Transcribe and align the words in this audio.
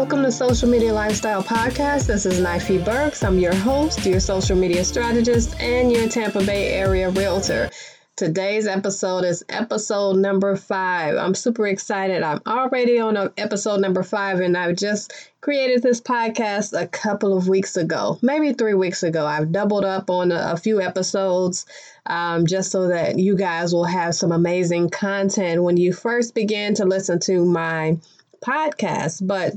Welcome 0.00 0.22
to 0.22 0.32
Social 0.32 0.66
Media 0.66 0.94
Lifestyle 0.94 1.42
Podcast. 1.42 2.06
This 2.06 2.24
is 2.24 2.40
Knifey 2.40 2.82
Burks. 2.82 3.22
I'm 3.22 3.38
your 3.38 3.54
host, 3.54 4.06
your 4.06 4.18
social 4.18 4.56
media 4.56 4.82
strategist, 4.82 5.60
and 5.60 5.92
your 5.92 6.08
Tampa 6.08 6.42
Bay 6.42 6.72
area 6.72 7.10
realtor. 7.10 7.68
Today's 8.16 8.66
episode 8.66 9.26
is 9.26 9.44
episode 9.50 10.16
number 10.16 10.56
five. 10.56 11.16
I'm 11.18 11.34
super 11.34 11.66
excited. 11.66 12.22
I'm 12.22 12.40
already 12.46 12.98
on 12.98 13.30
episode 13.36 13.82
number 13.82 14.02
five, 14.02 14.40
and 14.40 14.56
I 14.56 14.72
just 14.72 15.12
created 15.42 15.82
this 15.82 16.00
podcast 16.00 16.72
a 16.72 16.88
couple 16.88 17.36
of 17.36 17.46
weeks 17.46 17.76
ago, 17.76 18.18
maybe 18.22 18.54
three 18.54 18.74
weeks 18.74 19.02
ago. 19.02 19.26
I've 19.26 19.52
doubled 19.52 19.84
up 19.84 20.08
on 20.08 20.32
a, 20.32 20.52
a 20.52 20.56
few 20.56 20.80
episodes 20.80 21.66
um, 22.06 22.46
just 22.46 22.72
so 22.72 22.88
that 22.88 23.18
you 23.18 23.36
guys 23.36 23.74
will 23.74 23.84
have 23.84 24.14
some 24.14 24.32
amazing 24.32 24.88
content 24.88 25.62
when 25.62 25.76
you 25.76 25.92
first 25.92 26.34
begin 26.34 26.72
to 26.76 26.86
listen 26.86 27.20
to 27.20 27.44
my 27.44 27.98
podcast. 28.42 29.26
But 29.26 29.52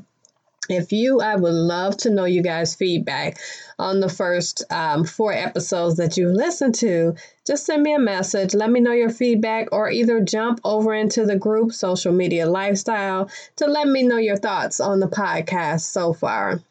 if 0.70 0.92
you, 0.92 1.20
I 1.20 1.36
would 1.36 1.54
love 1.54 1.98
to 1.98 2.10
know 2.10 2.26
you 2.26 2.42
guys' 2.42 2.76
feedback 2.76 3.38
on 3.78 4.00
the 4.00 4.10
first 4.10 4.64
um, 4.72 5.04
four 5.04 5.34
episodes 5.34 5.98
that 5.98 6.16
you 6.16 6.30
listened 6.30 6.76
to. 6.76 7.16
Just 7.46 7.66
send 7.66 7.84
me 7.84 7.94
a 7.94 8.00
message. 8.00 8.54
Let 8.54 8.70
me 8.70 8.80
know 8.80 8.94
your 8.94 9.10
feedback, 9.10 9.70
or 9.72 9.90
either 9.90 10.22
jump 10.22 10.62
over 10.64 10.94
into 10.94 11.26
the 11.26 11.36
group 11.36 11.74
Social 11.74 12.14
Media 12.14 12.50
Lifestyle 12.50 13.30
to 13.58 13.68
let 13.68 13.88
me 13.88 14.04
know 14.04 14.18
your 14.18 14.38
thoughts 14.38 14.80
on 14.80 15.00
the 15.00 15.08
podcast 15.08 15.82
so 15.82 16.14
far. 16.14 16.62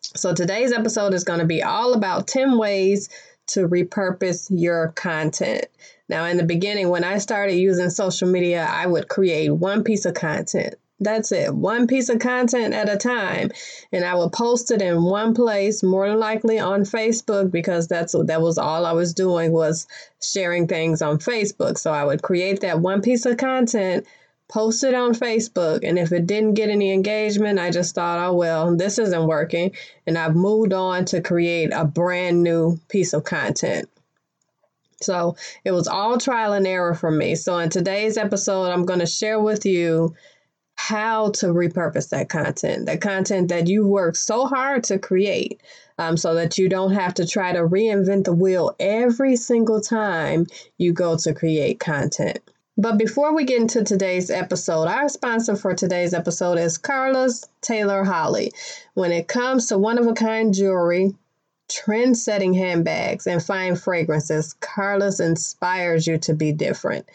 So, 0.00 0.32
today's 0.32 0.72
episode 0.72 1.12
is 1.12 1.24
going 1.24 1.40
to 1.40 1.46
be 1.46 1.62
all 1.62 1.92
about 1.92 2.26
10 2.26 2.56
ways 2.56 3.10
to 3.48 3.68
repurpose 3.68 4.48
your 4.50 4.88
content. 4.88 5.66
Now, 6.08 6.24
in 6.24 6.38
the 6.38 6.44
beginning, 6.44 6.88
when 6.88 7.04
I 7.04 7.18
started 7.18 7.54
using 7.54 7.90
social 7.90 8.28
media, 8.28 8.66
I 8.68 8.86
would 8.86 9.08
create 9.08 9.50
one 9.50 9.84
piece 9.84 10.06
of 10.06 10.14
content 10.14 10.76
that's 11.00 11.30
it, 11.30 11.54
one 11.54 11.86
piece 11.86 12.08
of 12.08 12.18
content 12.18 12.74
at 12.74 12.88
a 12.88 12.96
time. 12.96 13.50
And 13.92 14.04
I 14.04 14.14
would 14.14 14.32
post 14.32 14.70
it 14.70 14.82
in 14.82 15.04
one 15.04 15.34
place, 15.34 15.82
more 15.82 16.08
than 16.08 16.18
likely 16.18 16.58
on 16.58 16.82
Facebook, 16.82 17.50
because 17.50 17.86
that's 17.86 18.14
that 18.24 18.42
was 18.42 18.58
all 18.58 18.84
I 18.84 18.92
was 18.92 19.14
doing 19.14 19.52
was 19.52 19.86
sharing 20.20 20.66
things 20.66 21.00
on 21.00 21.18
Facebook. 21.18 21.78
So 21.78 21.92
I 21.92 22.04
would 22.04 22.22
create 22.22 22.60
that 22.60 22.80
one 22.80 23.00
piece 23.00 23.26
of 23.26 23.36
content, 23.36 24.06
post 24.48 24.82
it 24.82 24.94
on 24.94 25.14
Facebook, 25.14 25.80
and 25.84 25.98
if 25.98 26.10
it 26.10 26.26
didn't 26.26 26.54
get 26.54 26.70
any 26.70 26.92
engagement, 26.92 27.58
I 27.58 27.70
just 27.70 27.94
thought, 27.94 28.18
oh 28.18 28.34
well, 28.34 28.76
this 28.76 28.98
isn't 28.98 29.26
working. 29.26 29.76
And 30.06 30.18
I've 30.18 30.34
moved 30.34 30.72
on 30.72 31.04
to 31.06 31.20
create 31.20 31.70
a 31.72 31.84
brand 31.84 32.42
new 32.42 32.80
piece 32.88 33.12
of 33.12 33.22
content. 33.24 33.88
So 35.00 35.36
it 35.64 35.70
was 35.70 35.86
all 35.86 36.18
trial 36.18 36.54
and 36.54 36.66
error 36.66 36.94
for 36.94 37.10
me. 37.10 37.36
So 37.36 37.56
in 37.58 37.70
today's 37.70 38.16
episode, 38.16 38.72
I'm 38.72 38.84
going 38.84 38.98
to 38.98 39.06
share 39.06 39.38
with 39.38 39.64
you 39.64 40.16
how 40.78 41.28
to 41.32 41.46
repurpose 41.46 42.10
that 42.10 42.28
content, 42.28 42.86
the 42.86 42.96
content 42.96 43.48
that 43.48 43.66
you 43.66 43.84
work 43.84 44.14
so 44.14 44.46
hard 44.46 44.84
to 44.84 44.96
create, 44.96 45.60
um, 45.98 46.16
so 46.16 46.34
that 46.34 46.56
you 46.56 46.68
don't 46.68 46.92
have 46.92 47.12
to 47.12 47.26
try 47.26 47.52
to 47.52 47.58
reinvent 47.58 48.24
the 48.24 48.32
wheel 48.32 48.74
every 48.78 49.34
single 49.34 49.80
time 49.80 50.46
you 50.78 50.92
go 50.92 51.16
to 51.16 51.34
create 51.34 51.80
content. 51.80 52.38
But 52.76 52.96
before 52.96 53.34
we 53.34 53.44
get 53.44 53.60
into 53.60 53.82
today's 53.82 54.30
episode, 54.30 54.86
our 54.86 55.08
sponsor 55.08 55.56
for 55.56 55.74
today's 55.74 56.14
episode 56.14 56.58
is 56.58 56.78
Karla's 56.78 57.44
Taylor 57.60 58.04
Holly. 58.04 58.52
When 58.94 59.10
it 59.10 59.26
comes 59.26 59.66
to 59.66 59.78
one 59.78 59.98
of 59.98 60.06
a 60.06 60.12
kind 60.12 60.54
jewelry, 60.54 61.12
trend 61.68 62.16
setting 62.16 62.54
handbags, 62.54 63.26
and 63.26 63.42
fine 63.42 63.74
fragrances, 63.74 64.54
Karla's 64.60 65.18
inspires 65.18 66.06
you 66.06 66.18
to 66.18 66.34
be 66.34 66.52
different. 66.52 67.08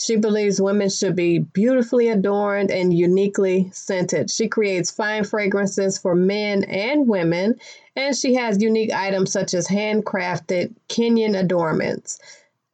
She 0.00 0.14
believes 0.14 0.60
women 0.60 0.90
should 0.90 1.16
be 1.16 1.40
beautifully 1.40 2.08
adorned 2.08 2.70
and 2.70 2.96
uniquely 2.96 3.68
scented. 3.72 4.30
She 4.30 4.46
creates 4.46 4.92
fine 4.92 5.24
fragrances 5.24 5.98
for 5.98 6.14
men 6.14 6.62
and 6.64 7.08
women, 7.08 7.58
and 7.96 8.16
she 8.16 8.34
has 8.34 8.62
unique 8.62 8.92
items 8.92 9.32
such 9.32 9.54
as 9.54 9.66
handcrafted 9.66 10.72
Kenyan 10.88 11.36
adornments. 11.36 12.20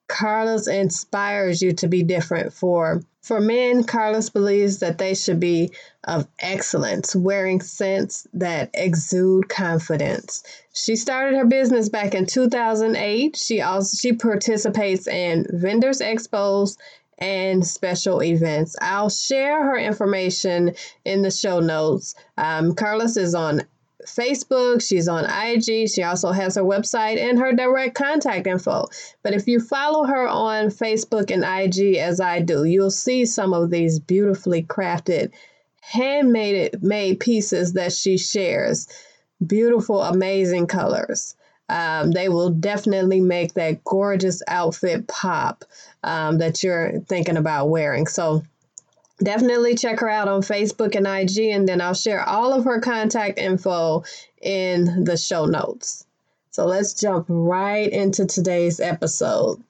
Karla's 0.06 0.68
inspires 0.68 1.62
you 1.62 1.72
to 1.72 1.88
be 1.88 2.02
different. 2.02 2.52
For 2.52 3.02
for 3.22 3.40
men, 3.40 3.84
Karla's 3.84 4.28
believes 4.28 4.80
that 4.80 4.98
they 4.98 5.14
should 5.14 5.40
be 5.40 5.72
of 6.04 6.28
excellence, 6.38 7.16
wearing 7.16 7.62
scents 7.62 8.28
that 8.34 8.68
exude 8.74 9.48
confidence. 9.48 10.42
She 10.74 10.94
started 10.94 11.38
her 11.38 11.46
business 11.46 11.88
back 11.88 12.14
in 12.14 12.26
2008. 12.26 13.34
She 13.34 13.62
also 13.62 13.96
she 13.96 14.12
participates 14.12 15.08
in 15.08 15.46
vendors 15.50 16.00
expos 16.00 16.76
and 17.18 17.66
special 17.66 18.22
events. 18.22 18.76
I'll 18.80 19.10
share 19.10 19.64
her 19.64 19.76
information 19.76 20.74
in 21.04 21.22
the 21.22 21.30
show 21.30 21.60
notes. 21.60 22.14
Um, 22.36 22.74
Karla's 22.74 23.16
is 23.16 23.34
on 23.34 23.62
Facebook, 24.06 24.86
she's 24.86 25.08
on 25.08 25.24
IG, 25.24 25.88
she 25.88 26.02
also 26.02 26.30
has 26.30 26.56
her 26.56 26.62
website 26.62 27.18
and 27.18 27.38
her 27.38 27.52
direct 27.52 27.94
contact 27.94 28.46
info. 28.46 28.86
But 29.22 29.32
if 29.32 29.46
you 29.46 29.60
follow 29.60 30.04
her 30.04 30.28
on 30.28 30.66
Facebook 30.66 31.30
and 31.30 31.42
IG 31.42 31.96
as 31.96 32.20
I 32.20 32.40
do, 32.40 32.64
you'll 32.64 32.90
see 32.90 33.24
some 33.24 33.54
of 33.54 33.70
these 33.70 33.98
beautifully 33.98 34.62
crafted 34.62 35.30
handmade 35.80 36.82
made 36.82 37.20
pieces 37.20 37.74
that 37.74 37.92
she 37.92 38.18
shares. 38.18 38.88
Beautiful, 39.46 40.02
amazing 40.02 40.66
colors 40.66 41.34
um, 41.68 42.10
they 42.10 42.28
will 42.28 42.50
definitely 42.50 43.20
make 43.20 43.54
that 43.54 43.84
gorgeous 43.84 44.42
outfit 44.46 45.06
pop 45.08 45.64
um, 46.02 46.38
that 46.38 46.62
you're 46.62 47.00
thinking 47.00 47.36
about 47.36 47.68
wearing. 47.68 48.06
So 48.06 48.42
definitely 49.22 49.74
check 49.74 50.00
her 50.00 50.08
out 50.08 50.28
on 50.28 50.42
Facebook 50.42 50.94
and 50.94 51.06
IG, 51.06 51.50
and 51.54 51.66
then 51.68 51.80
I'll 51.80 51.94
share 51.94 52.22
all 52.22 52.52
of 52.52 52.64
her 52.64 52.80
contact 52.80 53.38
info 53.38 54.04
in 54.40 55.04
the 55.04 55.16
show 55.16 55.46
notes. 55.46 56.04
So 56.50 56.66
let's 56.66 56.94
jump 56.94 57.26
right 57.28 57.90
into 57.90 58.26
today's 58.26 58.78
episode. 58.78 59.62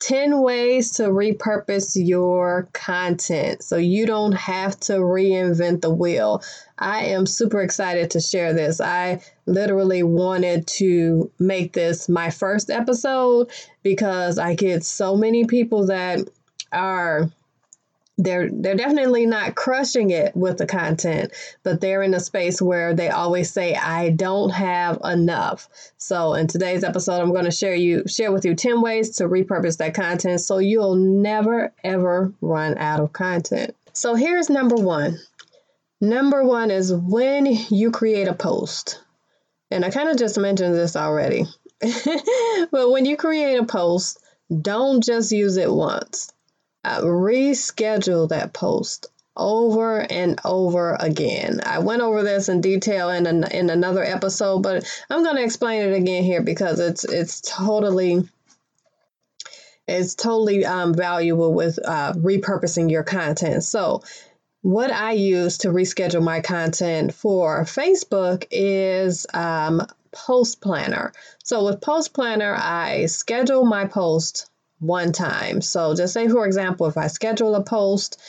10 0.00 0.40
ways 0.42 0.92
to 0.92 1.04
repurpose 1.04 1.92
your 1.96 2.68
content 2.72 3.62
so 3.62 3.76
you 3.76 4.06
don't 4.06 4.32
have 4.32 4.78
to 4.78 4.94
reinvent 4.94 5.80
the 5.80 5.92
wheel. 5.92 6.42
I 6.78 7.06
am 7.06 7.26
super 7.26 7.60
excited 7.60 8.12
to 8.12 8.20
share 8.20 8.52
this. 8.52 8.80
I 8.80 9.20
literally 9.46 10.04
wanted 10.04 10.66
to 10.78 11.30
make 11.38 11.72
this 11.72 12.08
my 12.08 12.30
first 12.30 12.70
episode 12.70 13.50
because 13.82 14.38
I 14.38 14.54
get 14.54 14.84
so 14.84 15.16
many 15.16 15.46
people 15.46 15.86
that 15.86 16.20
are 16.72 17.30
they're 18.18 18.50
they're 18.52 18.74
definitely 18.74 19.24
not 19.24 19.54
crushing 19.54 20.10
it 20.10 20.36
with 20.36 20.58
the 20.58 20.66
content 20.66 21.32
but 21.62 21.80
they're 21.80 22.02
in 22.02 22.12
a 22.12 22.20
space 22.20 22.60
where 22.60 22.92
they 22.92 23.08
always 23.08 23.50
say 23.50 23.74
i 23.76 24.10
don't 24.10 24.50
have 24.50 24.98
enough. 25.04 25.68
So 25.96 26.34
in 26.34 26.48
today's 26.48 26.84
episode 26.84 27.22
i'm 27.22 27.32
going 27.32 27.44
to 27.44 27.50
share 27.50 27.74
you 27.74 28.02
share 28.08 28.32
with 28.32 28.44
you 28.44 28.54
10 28.54 28.82
ways 28.82 29.16
to 29.16 29.28
repurpose 29.28 29.78
that 29.78 29.94
content 29.94 30.40
so 30.40 30.58
you'll 30.58 30.96
never 30.96 31.72
ever 31.84 32.32
run 32.40 32.76
out 32.76 33.00
of 33.00 33.12
content. 33.12 33.74
So 33.92 34.14
here's 34.14 34.50
number 34.50 34.76
one. 34.76 35.18
Number 36.00 36.44
one 36.44 36.70
is 36.70 36.92
when 36.92 37.46
you 37.46 37.90
create 37.90 38.28
a 38.28 38.34
post. 38.34 39.00
And 39.70 39.84
i 39.84 39.90
kind 39.90 40.08
of 40.08 40.16
just 40.16 40.38
mentioned 40.38 40.74
this 40.74 40.96
already. 40.96 41.46
But 42.70 42.90
when 42.90 43.06
you 43.06 43.16
create 43.16 43.56
a 43.56 43.64
post 43.64 44.18
don't 44.62 45.04
just 45.04 45.30
use 45.30 45.58
it 45.58 45.70
once 45.70 46.32
uh, 46.84 47.00
reschedule 47.00 48.28
that 48.28 48.52
post 48.52 49.06
over 49.36 50.00
and 50.00 50.40
over 50.44 50.96
again. 50.98 51.60
I 51.64 51.78
went 51.78 52.02
over 52.02 52.22
this 52.22 52.48
in 52.48 52.60
detail 52.60 53.10
in 53.10 53.26
an, 53.26 53.44
in 53.52 53.70
another 53.70 54.02
episode, 54.02 54.60
but 54.60 54.84
I'm 55.08 55.22
going 55.22 55.36
to 55.36 55.44
explain 55.44 55.82
it 55.82 55.94
again 55.94 56.24
here 56.24 56.42
because 56.42 56.80
it's 56.80 57.04
it's 57.04 57.40
totally 57.40 58.28
it's 59.88 60.14
totally 60.14 60.66
um, 60.66 60.92
valuable 60.92 61.54
with 61.54 61.78
uh, 61.82 62.12
repurposing 62.12 62.90
your 62.90 63.04
content. 63.04 63.64
So, 63.64 64.02
what 64.60 64.92
I 64.92 65.12
use 65.12 65.58
to 65.58 65.68
reschedule 65.68 66.22
my 66.22 66.40
content 66.40 67.14
for 67.14 67.62
Facebook 67.64 68.44
is 68.50 69.26
um, 69.32 69.80
Post 70.12 70.60
Planner. 70.60 71.12
So, 71.42 71.64
with 71.64 71.80
Post 71.80 72.12
Planner, 72.12 72.54
I 72.54 73.06
schedule 73.06 73.64
my 73.64 73.86
post 73.86 74.50
one 74.80 75.12
time. 75.12 75.60
So 75.60 75.94
just 75.94 76.14
say, 76.14 76.28
for 76.28 76.46
example, 76.46 76.86
if 76.86 76.96
I 76.96 77.08
schedule 77.08 77.54
a 77.54 77.62
post 77.62 78.20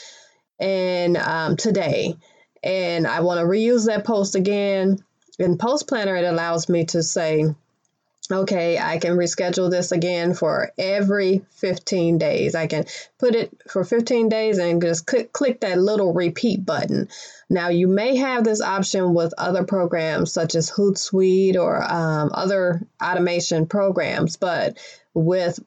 and 0.58 1.16
um, 1.16 1.56
today 1.56 2.16
and 2.62 3.06
I 3.06 3.20
want 3.20 3.40
to 3.40 3.46
reuse 3.46 3.86
that 3.86 4.04
post 4.04 4.34
again, 4.34 5.02
in 5.40 5.56
Post 5.56 5.88
Planner, 5.88 6.16
it 6.16 6.24
allows 6.24 6.68
me 6.68 6.84
to 6.86 7.02
say, 7.02 7.46
okay, 8.30 8.78
I 8.78 8.98
can 8.98 9.16
reschedule 9.16 9.70
this 9.70 9.90
again 9.90 10.34
for 10.34 10.70
every 10.78 11.44
15 11.52 12.18
days. 12.18 12.54
I 12.54 12.66
can 12.66 12.84
put 13.18 13.34
it 13.34 13.50
for 13.68 13.82
15 13.82 14.28
days 14.28 14.58
and 14.58 14.80
just 14.80 15.06
click, 15.06 15.32
click 15.32 15.60
that 15.60 15.78
little 15.78 16.12
repeat 16.12 16.64
button. 16.64 17.08
Now, 17.48 17.68
you 17.68 17.88
may 17.88 18.16
have 18.16 18.44
this 18.44 18.60
option 18.60 19.14
with 19.14 19.34
other 19.38 19.64
programs 19.64 20.32
such 20.32 20.54
as 20.54 20.70
Hootsuite 20.70 21.56
or 21.56 21.82
um, 21.82 22.30
other 22.32 22.86
automation 23.02 23.66
programs, 23.66 24.36
but 24.36 24.78
with 25.14 25.58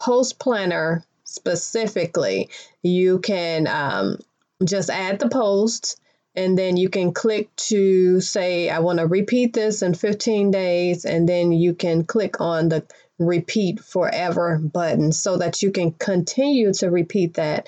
Post 0.00 0.38
Planner 0.38 1.04
specifically, 1.24 2.48
you 2.82 3.20
can 3.20 3.66
um, 3.66 4.18
just 4.64 4.90
add 4.90 5.20
the 5.20 5.28
post 5.28 6.00
and 6.34 6.56
then 6.56 6.76
you 6.76 6.88
can 6.88 7.12
click 7.12 7.54
to 7.56 8.20
say, 8.20 8.70
I 8.70 8.78
want 8.80 8.98
to 9.00 9.06
repeat 9.06 9.52
this 9.52 9.82
in 9.82 9.94
15 9.94 10.50
days, 10.50 11.04
and 11.04 11.28
then 11.28 11.50
you 11.50 11.74
can 11.74 12.04
click 12.04 12.40
on 12.40 12.68
the 12.68 12.84
repeat 13.18 13.80
forever 13.80 14.58
button 14.58 15.12
so 15.12 15.38
that 15.38 15.62
you 15.62 15.72
can 15.72 15.92
continue 15.92 16.72
to 16.74 16.90
repeat 16.90 17.34
that 17.34 17.66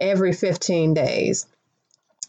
every 0.00 0.32
15 0.32 0.94
days. 0.94 1.46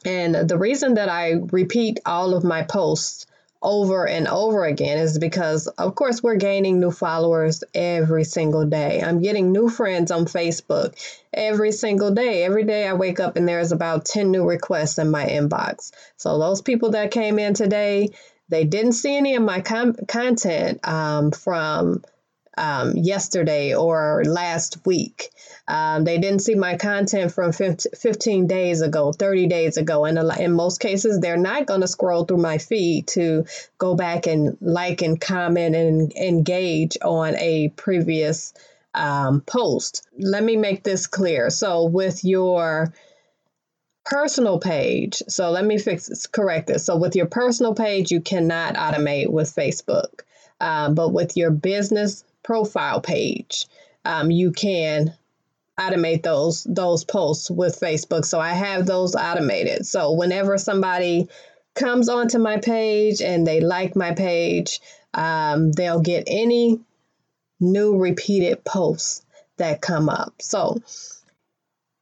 And 0.03 0.35
the 0.35 0.57
reason 0.57 0.95
that 0.95 1.09
I 1.09 1.33
repeat 1.51 1.99
all 2.05 2.35
of 2.35 2.43
my 2.43 2.63
posts 2.63 3.25
over 3.65 4.07
and 4.07 4.27
over 4.27 4.63
again 4.63 4.99
is 4.99 5.17
because, 5.17 5.65
of 5.67 5.95
course, 5.95 6.21
we're 6.21 6.35
gaining 6.35 6.79
new 6.79 6.91
followers 6.91 7.63
every 7.73 8.23
single 8.23 8.65
day. 8.65 9.01
I'm 9.01 9.21
getting 9.21 9.51
new 9.51 9.69
friends 9.69 10.11
on 10.11 10.25
Facebook 10.25 10.93
every 11.33 11.71
single 11.71 12.11
day. 12.11 12.43
Every 12.43 12.63
day 12.63 12.87
I 12.87 12.93
wake 12.93 13.19
up 13.19 13.35
and 13.35 13.47
there's 13.47 13.71
about 13.71 14.05
10 14.05 14.29
new 14.29 14.47
requests 14.47 14.99
in 14.99 15.09
my 15.09 15.25
inbox. 15.25 15.91
So, 16.15 16.37
those 16.37 16.61
people 16.61 16.91
that 16.91 17.09
came 17.09 17.39
in 17.39 17.55
today, 17.55 18.09
they 18.49 18.65
didn't 18.65 18.93
see 18.93 19.17
any 19.17 19.35
of 19.35 19.41
my 19.41 19.61
com- 19.61 19.95
content 20.07 20.87
um, 20.87 21.31
from 21.31 22.03
um, 22.57 22.95
yesterday 22.95 23.75
or 23.75 24.23
last 24.25 24.85
week. 24.85 25.29
Um, 25.67 26.03
they 26.03 26.19
didn't 26.19 26.41
see 26.41 26.55
my 26.55 26.77
content 26.77 27.31
from 27.31 27.51
15 27.51 28.47
days 28.47 28.81
ago, 28.81 29.11
30 29.11 29.47
days 29.47 29.77
ago. 29.77 30.05
And 30.05 30.17
in 30.39 30.53
most 30.53 30.79
cases, 30.79 31.19
they're 31.19 31.37
not 31.37 31.65
going 31.65 31.81
to 31.81 31.87
scroll 31.87 32.25
through 32.25 32.37
my 32.37 32.59
feed 32.59 33.07
to 33.09 33.45
go 33.77 33.95
back 33.95 34.27
and 34.27 34.57
like 34.61 35.01
and 35.01 35.19
comment 35.19 35.75
and 35.75 36.11
engage 36.13 36.97
on 37.01 37.35
a 37.35 37.69
previous 37.69 38.53
um, 38.93 39.41
post. 39.41 40.07
Let 40.17 40.43
me 40.43 40.55
make 40.55 40.83
this 40.83 41.07
clear. 41.07 41.49
So, 41.49 41.85
with 41.85 42.23
your 42.23 42.93
personal 44.05 44.59
page, 44.59 45.23
so 45.27 45.49
let 45.51 45.65
me 45.65 45.77
fix 45.77 46.07
this, 46.07 46.27
correct 46.27 46.67
this. 46.67 46.85
So, 46.85 46.95
with 46.95 47.15
your 47.15 47.25
personal 47.25 47.73
page, 47.73 48.11
you 48.11 48.21
cannot 48.21 48.75
automate 48.75 49.29
with 49.29 49.53
Facebook. 49.53 50.21
Um, 50.61 50.95
but 50.95 51.09
with 51.09 51.35
your 51.35 51.51
business 51.51 52.23
profile 52.45 53.01
page, 53.01 53.65
um, 54.05 54.31
you 54.31 54.51
can 54.51 55.13
automate 55.77 56.23
those 56.23 56.63
those 56.63 57.03
posts 57.03 57.51
with 57.51 57.79
Facebook. 57.79 58.23
So 58.23 58.39
I 58.39 58.53
have 58.53 58.85
those 58.85 59.15
automated. 59.15 59.85
So 59.85 60.13
whenever 60.13 60.57
somebody 60.57 61.27
comes 61.73 62.07
onto 62.07 62.39
my 62.39 62.57
page 62.57 63.21
and 63.21 63.45
they 63.45 63.59
like 63.59 63.95
my 63.95 64.13
page, 64.13 64.79
um, 65.13 65.73
they'll 65.73 65.99
get 65.99 66.23
any 66.27 66.79
new 67.59 67.97
repeated 67.97 68.63
posts 68.63 69.23
that 69.57 69.81
come 69.81 70.07
up. 70.07 70.35
So 70.39 70.81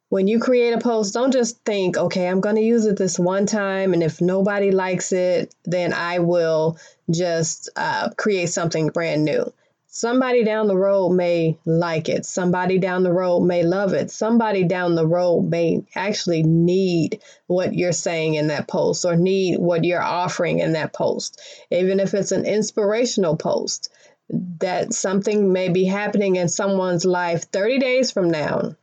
when 0.09 0.27
you 0.27 0.39
create 0.39 0.73
a 0.73 0.79
post, 0.79 1.15
don't 1.15 1.33
just 1.33 1.63
think, 1.65 1.97
okay, 1.97 2.27
I'm 2.27 2.41
going 2.41 2.57
to 2.57 2.61
use 2.61 2.85
it 2.85 2.97
this 2.97 3.17
one 3.17 3.47
time, 3.47 3.93
and 3.93 4.03
if 4.03 4.21
nobody 4.21 4.69
likes 4.69 5.11
it, 5.11 5.55
then 5.65 5.91
I 5.91 6.19
will 6.19 6.77
just 7.09 7.69
uh, 7.75 8.09
create 8.15 8.49
something 8.49 8.89
brand 8.89 9.25
new. 9.25 9.51
Somebody 9.95 10.43
down 10.43 10.65
the 10.65 10.75
road 10.75 11.11
may 11.11 11.59
like 11.65 12.09
it. 12.09 12.25
Somebody 12.25 12.79
down 12.79 13.03
the 13.03 13.13
road 13.13 13.41
may 13.41 13.61
love 13.61 13.93
it. 13.93 14.09
Somebody 14.09 14.63
down 14.63 14.95
the 14.95 15.05
road 15.05 15.51
may 15.51 15.83
actually 15.93 16.41
need 16.41 17.21
what 17.45 17.75
you're 17.75 17.91
saying 17.91 18.33
in 18.33 18.47
that 18.47 18.67
post 18.67 19.05
or 19.05 19.15
need 19.15 19.59
what 19.59 19.83
you're 19.83 20.01
offering 20.01 20.57
in 20.57 20.73
that 20.73 20.93
post. 20.93 21.39
Even 21.69 21.99
if 21.99 22.15
it's 22.15 22.31
an 22.31 22.43
inspirational 22.43 23.37
post, 23.37 23.91
that 24.31 24.93
something 24.93 25.53
may 25.53 25.69
be 25.69 25.85
happening 25.85 26.37
in 26.37 26.49
someone's 26.49 27.05
life 27.05 27.43
30 27.51 27.77
days 27.77 28.09
from 28.09 28.31
now 28.31 28.75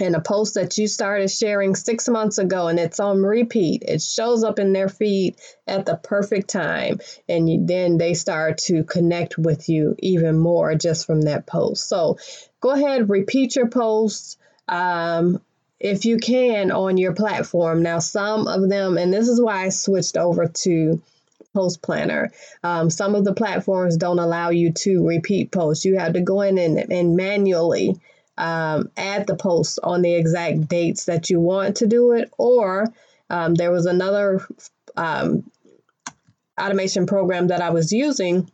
and 0.00 0.16
a 0.16 0.20
post 0.20 0.54
that 0.54 0.76
you 0.78 0.88
started 0.88 1.30
sharing 1.30 1.74
six 1.74 2.08
months 2.08 2.38
ago 2.38 2.68
and 2.68 2.80
it's 2.80 2.98
on 2.98 3.22
repeat. 3.22 3.84
It 3.86 4.00
shows 4.00 4.42
up 4.42 4.58
in 4.58 4.72
their 4.72 4.88
feed 4.88 5.36
at 5.66 5.84
the 5.86 5.96
perfect 5.96 6.48
time. 6.48 7.00
And 7.28 7.48
you, 7.48 7.66
then 7.66 7.98
they 7.98 8.14
start 8.14 8.58
to 8.66 8.82
connect 8.82 9.36
with 9.36 9.68
you 9.68 9.94
even 9.98 10.38
more 10.38 10.74
just 10.74 11.06
from 11.06 11.22
that 11.22 11.46
post. 11.46 11.88
So 11.88 12.18
go 12.60 12.70
ahead, 12.70 13.10
repeat 13.10 13.54
your 13.56 13.68
posts. 13.68 14.38
Um, 14.66 15.40
if 15.78 16.04
you 16.04 16.18
can 16.18 16.70
on 16.70 16.98
your 16.98 17.14
platform. 17.14 17.82
Now, 17.82 18.00
some 18.00 18.46
of 18.46 18.68
them, 18.68 18.98
and 18.98 19.12
this 19.12 19.28
is 19.28 19.40
why 19.40 19.64
I 19.64 19.68
switched 19.70 20.18
over 20.18 20.46
to 20.46 21.02
Post 21.54 21.82
Planner. 21.82 22.32
Um, 22.62 22.90
some 22.90 23.14
of 23.14 23.24
the 23.24 23.32
platforms 23.32 23.96
don't 23.96 24.18
allow 24.18 24.50
you 24.50 24.72
to 24.72 25.06
repeat 25.06 25.50
posts. 25.50 25.86
You 25.86 25.98
have 25.98 26.12
to 26.12 26.20
go 26.20 26.42
in 26.42 26.58
and, 26.58 26.92
and 26.92 27.16
manually 27.16 27.98
um, 28.40 28.90
add 28.96 29.26
the 29.26 29.36
post 29.36 29.78
on 29.82 30.02
the 30.02 30.14
exact 30.14 30.66
dates 30.66 31.04
that 31.04 31.28
you 31.28 31.38
want 31.38 31.76
to 31.76 31.86
do 31.86 32.12
it. 32.12 32.32
Or 32.38 32.86
um, 33.28 33.54
there 33.54 33.70
was 33.70 33.86
another 33.86 34.46
um, 34.96 35.50
automation 36.58 37.06
program 37.06 37.48
that 37.48 37.60
I 37.60 37.70
was 37.70 37.92
using 37.92 38.50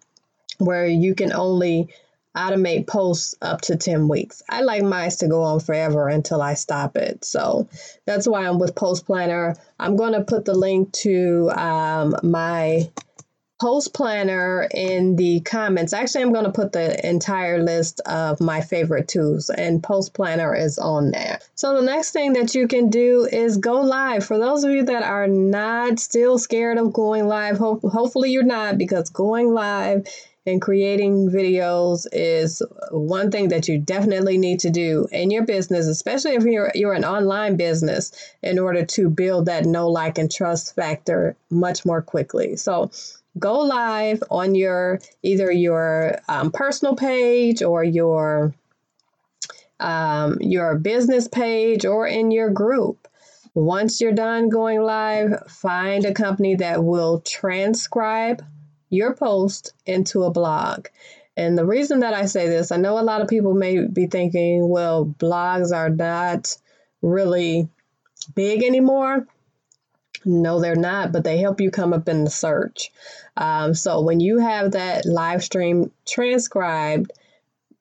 where 0.59 0.87
you 0.87 1.15
can 1.15 1.33
only 1.33 1.89
automate 2.37 2.87
posts 2.87 3.35
up 3.41 3.63
to 3.63 3.77
10 3.77 4.09
weeks. 4.09 4.43
I 4.49 4.61
like 4.63 4.83
mine 4.83 5.11
to 5.11 5.29
go 5.29 5.43
on 5.43 5.61
forever 5.61 6.09
until 6.09 6.43
I 6.43 6.55
stop 6.55 6.97
it. 6.97 7.25
So 7.25 7.69
that's 8.05 8.27
why 8.27 8.47
I'm 8.47 8.59
with 8.59 8.75
Post 8.75 9.07
Planner. 9.07 9.55
I'm 9.79 9.97
going 9.97 10.13
to 10.13 10.23
put 10.23 10.45
the 10.45 10.55
link 10.55 10.93
to 11.05 11.51
um, 11.51 12.17
my 12.23 12.91
post 13.59 13.95
planner 13.95 14.69
in 14.73 15.17
the 15.17 15.41
comments. 15.41 15.93
Actually, 15.93 16.23
I'm 16.23 16.33
going 16.33 16.45
to 16.45 16.53
put 16.53 16.73
the 16.73 17.09
entire 17.09 17.63
list 17.63 18.01
of 18.01 18.41
my 18.41 18.61
favorite 18.61 19.09
tools, 19.09 19.51
and 19.51 19.83
post 19.83 20.15
planner 20.15 20.55
is 20.55 20.79
on 20.79 21.11
there. 21.11 21.41
So, 21.55 21.75
the 21.75 21.83
next 21.83 22.13
thing 22.13 22.35
that 22.35 22.55
you 22.55 22.69
can 22.69 22.91
do 22.91 23.29
is 23.31 23.57
go 23.57 23.81
live. 23.81 24.25
For 24.25 24.39
those 24.39 24.65
of 24.65 24.73
you 24.73 24.85
that 24.85 25.03
are 25.03 25.27
not 25.27 25.99
still 25.99 26.39
scared 26.39 26.79
of 26.79 26.93
going 26.93 27.27
live, 27.27 27.57
hope, 27.57 27.83
hopefully 27.83 28.31
you're 28.31 28.43
not, 28.43 28.79
because 28.79 29.11
going 29.11 29.53
live 29.53 30.07
and 30.47 30.63
creating 30.63 31.29
videos 31.29 32.07
is 32.13 32.63
one 32.91 33.31
thing 33.31 33.49
that 33.49 33.67
you 33.67 33.79
definitely 33.79 34.39
need 34.39 34.61
to 34.61 34.71
do 34.71 35.09
in 35.11 35.31
your 35.31 35.45
business, 35.45 35.87
especially 35.87 36.35
if 36.35 36.45
you're 36.45 36.71
you're 36.75 36.93
an 36.93 37.05
online 37.05 37.57
business, 37.57 38.13
in 38.43 38.59
order 38.59 38.85
to 38.85 39.11
build 39.11 39.47
that 39.47 39.65
know, 39.65 39.89
like, 39.89 40.19
and 40.19 40.31
trust 40.31 40.75
factor 40.77 41.37
much 41.51 41.85
more 41.85 42.01
quickly. 42.01 42.55
So 42.57 42.91
go 43.39 43.61
live 43.61 44.23
on 44.31 44.55
your 44.55 45.01
either 45.23 45.51
your 45.51 46.19
um, 46.29 46.51
personal 46.51 46.97
page 46.97 47.63
or 47.63 47.85
your 47.85 48.55
um, 49.79 50.39
your 50.41 50.79
business 50.79 51.29
page 51.29 51.85
or 51.85 52.07
in 52.07 52.31
your 52.31 52.51
group. 52.51 53.09
Once 53.55 54.01
you're 54.01 54.13
done 54.13 54.49
going 54.49 54.83
live, 54.83 55.43
find 55.49 56.05
a 56.05 56.13
company 56.13 56.57
that 56.57 56.83
will 56.85 57.21
transcribe 57.21 58.43
your 58.91 59.15
post 59.15 59.73
into 59.87 60.25
a 60.25 60.31
blog. 60.31 60.87
And 61.37 61.57
the 61.57 61.67
reason 61.67 62.01
that 62.01 62.15
I 62.15 62.27
say 62.27 62.49
this, 62.49 62.73
I 62.73 62.77
know 62.77 62.99
a 62.99 63.01
lot 63.01 63.21
of 63.21 63.29
people 63.29 63.55
may 63.55 63.87
be 63.87 64.07
thinking, 64.07 64.69
well, 64.69 65.05
blogs 65.07 65.75
are 65.75 65.91
not 65.91 66.57
really 67.03 67.69
big 68.35 68.63
anymore. 68.63 69.27
No, 70.25 70.61
they're 70.61 70.75
not, 70.75 71.13
but 71.13 71.25
they 71.25 71.39
help 71.39 71.61
you 71.61 71.71
come 71.71 71.93
up 71.93 72.09
in 72.09 72.25
the 72.25 72.31
search. 72.31 72.91
Um, 73.37 73.75
so 73.75 74.01
when 74.01 74.21
you 74.21 74.39
have 74.39 74.73
that 74.73 75.05
live 75.05 75.45
stream 75.45 75.93
transcribed, 76.07 77.13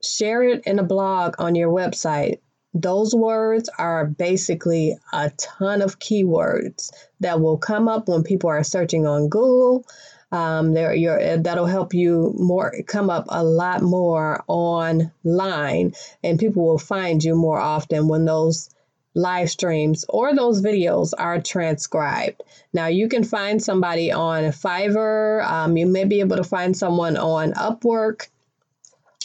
share 0.03 0.43
it 0.43 0.63
in 0.65 0.79
a 0.79 0.83
blog 0.83 1.35
on 1.39 1.55
your 1.55 1.69
website. 1.69 2.39
Those 2.73 3.15
words 3.15 3.69
are 3.77 4.05
basically 4.05 4.97
a 5.13 5.31
ton 5.37 5.81
of 5.81 5.97
keywords 5.97 6.91
that 7.21 7.39
will 7.39 7.57
come 7.57 7.87
up 7.87 8.09
when 8.09 8.23
people 8.23 8.49
are 8.49 8.63
searching 8.63 9.07
on 9.07 9.29
Google. 9.29 9.85
Um, 10.31 10.73
there, 10.73 10.93
your, 10.93 11.37
that'll 11.37 11.67
help 11.67 11.93
you 11.93 12.33
more 12.37 12.73
come 12.85 13.09
up 13.09 13.25
a 13.29 13.43
lot 13.43 13.81
more 13.81 14.43
online, 14.47 15.93
and 16.21 16.37
people 16.37 16.65
will 16.65 16.77
find 16.77 17.23
you 17.23 17.35
more 17.35 17.59
often 17.59 18.09
when 18.09 18.25
those 18.25 18.69
live 19.15 19.49
streams 19.49 20.05
or 20.09 20.35
those 20.35 20.61
videos 20.61 21.13
are 21.17 21.41
transcribed. 21.41 22.43
Now, 22.73 22.87
you 22.87 23.07
can 23.07 23.23
find 23.23 23.63
somebody 23.63 24.11
on 24.11 24.43
Fiverr, 24.43 25.43
um, 25.43 25.77
you 25.77 25.87
may 25.87 26.03
be 26.03 26.19
able 26.19 26.35
to 26.37 26.43
find 26.43 26.75
someone 26.75 27.17
on 27.17 27.53
Upwork, 27.53 28.27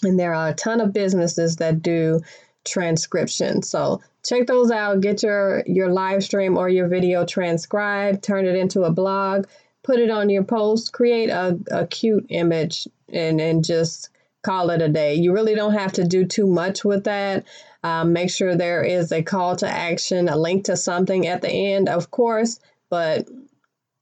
and 0.03 0.19
there 0.19 0.35
are 0.35 0.49
a 0.49 0.55
ton 0.55 0.81
of 0.81 0.93
businesses 0.93 1.57
that 1.57 1.83
do 1.83 2.23
transcription. 2.65 3.63
So, 3.63 4.01
check 4.25 4.47
those 4.47 4.71
out. 4.71 5.01
Get 5.01 5.23
your, 5.23 5.63
your 5.67 5.89
live 5.89 6.23
stream 6.23 6.57
or 6.57 6.69
your 6.69 6.89
video 6.89 7.25
transcribed, 7.25 8.23
turn 8.23 8.47
it 8.47 8.57
into 8.57 8.85
a 8.85 8.93
blog, 8.93 9.47
put 9.83 9.99
it 9.99 10.11
on 10.11 10.31
your 10.31 10.45
post, 10.45 10.93
create 10.93 11.31
a, 11.31 11.59
a 11.71 11.87
cute 11.87 12.27
image, 12.29 12.87
and, 13.09 13.41
and 13.41 13.65
just 13.65 14.11
call 14.43 14.71
it 14.71 14.83
a 14.83 14.89
day. 14.89 15.15
You 15.15 15.33
really 15.33 15.55
don't 15.55 15.75
have 15.75 15.93
to 15.95 16.05
do 16.05 16.25
too 16.25 16.47
much 16.47 16.85
with 16.85 17.05
that. 17.05 17.45
Um, 17.83 18.13
make 18.13 18.31
sure 18.31 18.55
there 18.55 18.83
is 18.83 19.11
a 19.11 19.23
call 19.23 19.57
to 19.57 19.69
action, 19.69 20.29
a 20.29 20.37
link 20.37 20.67
to 20.67 20.77
something 20.77 21.27
at 21.27 21.41
the 21.41 21.51
end, 21.51 21.89
of 21.89 22.11
course, 22.11 22.61
but 22.91 23.27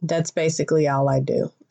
that's 0.03 0.33
basically 0.33 0.89
all 0.89 1.09
I 1.09 1.21
do. 1.21 1.53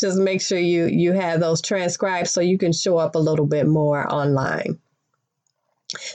Just 0.00 0.18
make 0.18 0.40
sure 0.40 0.58
you 0.58 0.86
you 0.86 1.12
have 1.12 1.40
those 1.40 1.60
transcribed 1.60 2.28
so 2.28 2.40
you 2.40 2.58
can 2.58 2.72
show 2.72 2.98
up 2.98 3.14
a 3.14 3.20
little 3.20 3.46
bit 3.46 3.66
more 3.66 4.10
online. 4.12 4.78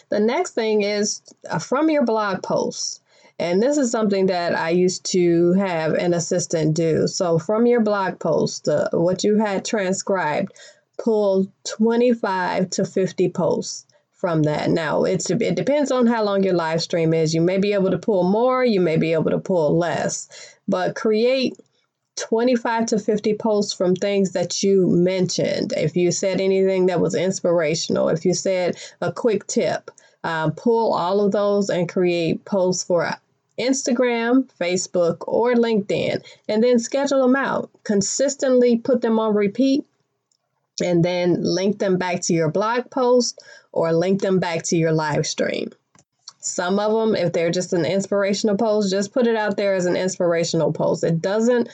The 0.10 0.20
next 0.20 0.52
thing 0.52 0.84
is 0.84 1.22
uh, 1.50 1.60
from 1.60 1.90
your 1.90 2.06
blog 2.06 2.44
posts. 2.44 3.02
And 3.40 3.62
this 3.62 3.78
is 3.78 3.90
something 3.90 4.28
that 4.28 4.56
I 4.56 4.70
used 4.70 5.06
to 5.12 5.54
have 5.54 5.94
an 5.94 6.14
assistant 6.14 6.76
do. 6.76 7.08
So 7.08 7.40
from 7.40 7.66
your 7.66 7.82
blog 7.82 8.20
post, 8.20 8.68
uh, 8.68 8.90
what 8.92 9.24
you 9.24 9.38
had 9.38 9.66
transcribed, 9.66 10.54
pull 11.00 11.48
25 11.64 12.70
to 12.70 12.86
50 12.86 13.30
posts 13.30 13.88
from 14.24 14.44
that. 14.44 14.70
Now, 14.70 15.04
it's 15.04 15.30
it 15.30 15.54
depends 15.54 15.92
on 15.92 16.08
how 16.08 16.24
long 16.24 16.44
your 16.44 16.54
live 16.54 16.82
stream 16.82 17.14
is. 17.14 17.34
You 17.34 17.42
may 17.42 17.58
be 17.58 17.74
able 17.74 17.92
to 17.92 17.98
pull 17.98 18.24
more, 18.24 18.64
you 18.64 18.80
may 18.80 18.96
be 18.96 19.12
able 19.12 19.32
to 19.32 19.38
pull 19.38 19.78
less, 19.78 20.30
but 20.66 20.96
create 20.96 21.58
25 22.16 22.86
to 22.86 23.00
50 23.00 23.34
posts 23.34 23.74
from 23.74 23.98
things 23.98 24.32
that 24.32 24.64
you 24.64 24.88
mentioned. 24.88 25.74
If 25.76 25.98
you 25.98 26.14
said 26.14 26.40
anything 26.40 26.86
that 26.86 27.02
was 27.02 27.16
inspirational, 27.16 28.08
if 28.08 28.24
you 28.24 28.34
said 28.34 28.78
a 29.02 29.12
quick 29.12 29.46
tip, 29.46 29.92
um, 30.24 30.54
pull 30.54 30.94
all 30.94 31.20
of 31.20 31.34
those 31.34 31.70
and 31.70 31.90
create 31.90 32.46
posts 32.46 32.86
for 32.86 33.12
Instagram, 33.60 34.50
Facebook, 34.58 35.18
or 35.28 35.54
LinkedIn, 35.54 36.24
and 36.48 36.64
then 36.64 36.80
schedule 36.80 37.24
them 37.24 37.36
out. 37.36 37.70
Consistently 37.84 38.78
put 38.78 39.02
them 39.02 39.20
on 39.20 39.36
repeat 39.36 39.84
and 40.82 41.04
then 41.04 41.42
link 41.44 41.80
them 41.80 41.98
back 41.98 42.22
to 42.22 42.34
your 42.34 42.50
blog 42.50 42.90
post 42.90 43.42
or 43.72 43.94
link 43.94 44.22
them 44.22 44.40
back 44.40 44.64
to 44.64 44.78
your 44.78 44.92
live 44.92 45.26
stream. 45.26 45.72
Some 46.40 46.80
of 46.80 46.92
them, 46.92 47.16
if 47.16 47.32
they're 47.32 47.52
just 47.52 47.74
an 47.74 47.86
inspirational 47.86 48.58
post, 48.58 48.92
just 48.92 49.14
put 49.14 49.28
it 49.28 49.36
out 49.36 49.56
there 49.56 49.76
as 49.76 49.86
an 49.86 49.96
inspirational 49.96 50.74
post. 50.74 51.04
It 51.04 51.22
doesn't 51.22 51.70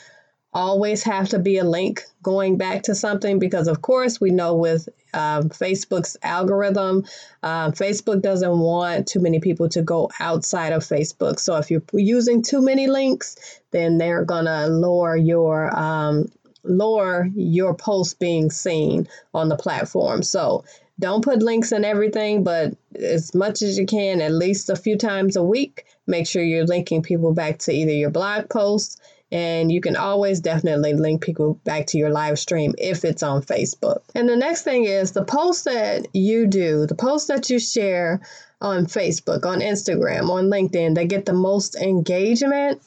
always 0.54 1.04
have 1.04 1.30
to 1.30 1.40
be 1.40 1.58
a 1.58 1.64
link 1.64 2.04
going 2.24 2.58
back 2.58 2.84
to 2.84 2.96
something 2.96 3.38
because 3.38 3.68
of 3.68 3.82
course 3.82 4.20
we 4.20 4.32
know 4.32 4.56
with 4.56 4.90
um, 5.14 5.50
facebook's 5.50 6.18
algorithm 6.24 7.06
um, 7.44 7.72
facebook 7.72 8.22
doesn't 8.22 8.58
want 8.58 9.08
too 9.08 9.20
many 9.20 9.40
people 9.40 9.70
to 9.70 9.84
go 9.84 10.10
outside 10.20 10.74
of 10.74 10.82
facebook 10.82 11.40
so 11.40 11.56
if 11.58 11.70
you're 11.70 11.84
using 11.94 12.42
too 12.42 12.62
many 12.64 12.88
links 12.88 13.60
then 13.72 14.00
they're 14.00 14.26
gonna 14.26 14.68
lower 14.68 15.16
your 15.16 15.76
um, 15.78 16.28
lower 16.64 17.30
your 17.36 17.74
post 17.74 18.20
being 18.20 18.50
seen 18.50 19.08
on 19.34 19.50
the 19.50 19.56
platform 19.56 20.22
so 20.22 20.64
don't 21.00 21.24
put 21.24 21.42
links 21.42 21.72
in 21.72 21.86
everything 21.86 22.44
but 22.44 22.74
as 22.96 23.34
much 23.34 23.62
as 23.62 23.78
you 23.78 23.86
can 23.86 24.22
at 24.22 24.34
least 24.34 24.70
a 24.70 24.76
few 24.76 24.98
times 24.98 25.36
a 25.36 25.44
week 25.44 25.86
make 26.08 26.28
sure 26.28 26.44
you're 26.44 26.66
linking 26.66 27.02
people 27.02 27.34
back 27.34 27.60
to 27.60 27.72
either 27.72 27.92
your 27.92 28.10
blog 28.10 28.50
posts 28.50 28.98
and 29.32 29.72
you 29.72 29.80
can 29.82 29.96
always 29.96 30.40
definitely 30.40 30.94
link 30.94 31.22
people 31.22 31.54
back 31.64 31.86
to 31.88 31.98
your 31.98 32.10
live 32.10 32.40
stream 32.40 32.74
if 32.78 33.06
it's 33.06 33.22
on 33.22 33.44
Facebook. 33.44 34.02
And 34.16 34.28
the 34.28 34.36
next 34.36 34.64
thing 34.64 34.86
is 34.86 35.12
the 35.12 35.24
posts 35.24 35.64
that 35.64 36.08
you 36.14 36.48
do, 36.48 36.88
the 36.88 36.96
posts 36.96 37.28
that 37.28 37.50
you 37.50 37.60
share 37.60 38.22
on 38.62 38.88
Facebook, 38.88 39.46
on 39.46 39.60
Instagram, 39.60 40.30
on 40.30 40.46
LinkedIn, 40.46 40.96
they 40.96 41.06
get 41.06 41.26
the 41.26 41.34
most 41.34 41.76
engagement. 41.76 42.82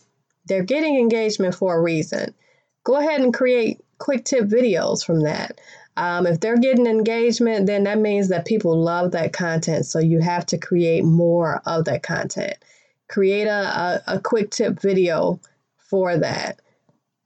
They're 0.46 0.64
getting 0.64 0.96
engagement 0.96 1.54
for 1.54 1.76
a 1.76 1.80
reason. 1.80 2.34
Go 2.84 2.96
ahead 2.96 3.20
and 3.20 3.32
create 3.32 3.80
quick 3.98 4.24
tip 4.24 4.44
videos 4.44 5.04
from 5.04 5.22
that. 5.22 5.60
Um, 5.96 6.26
if 6.26 6.40
they're 6.40 6.56
getting 6.56 6.86
engagement, 6.86 7.66
then 7.66 7.84
that 7.84 7.98
means 7.98 8.28
that 8.28 8.46
people 8.46 8.78
love 8.78 9.12
that 9.12 9.32
content. 9.32 9.86
So 9.86 9.98
you 9.98 10.20
have 10.20 10.46
to 10.46 10.58
create 10.58 11.04
more 11.04 11.60
of 11.66 11.84
that 11.84 12.02
content. 12.02 12.56
Create 13.08 13.46
a, 13.46 14.00
a, 14.06 14.14
a 14.16 14.20
quick 14.20 14.50
tip 14.50 14.80
video 14.80 15.38
for 15.90 16.16
that. 16.16 16.60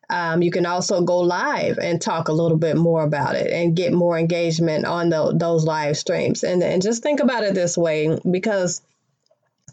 Um, 0.08 0.42
you 0.42 0.50
can 0.50 0.66
also 0.66 1.02
go 1.02 1.20
live 1.20 1.78
and 1.78 2.00
talk 2.00 2.28
a 2.28 2.32
little 2.32 2.58
bit 2.58 2.76
more 2.76 3.02
about 3.02 3.34
it 3.34 3.50
and 3.50 3.76
get 3.76 3.92
more 3.92 4.18
engagement 4.18 4.84
on 4.84 5.10
the, 5.10 5.32
those 5.36 5.64
live 5.64 5.96
streams. 5.96 6.44
And, 6.44 6.62
and 6.62 6.82
just 6.82 7.02
think 7.02 7.20
about 7.20 7.44
it 7.44 7.54
this 7.54 7.76
way 7.76 8.16
because 8.28 8.82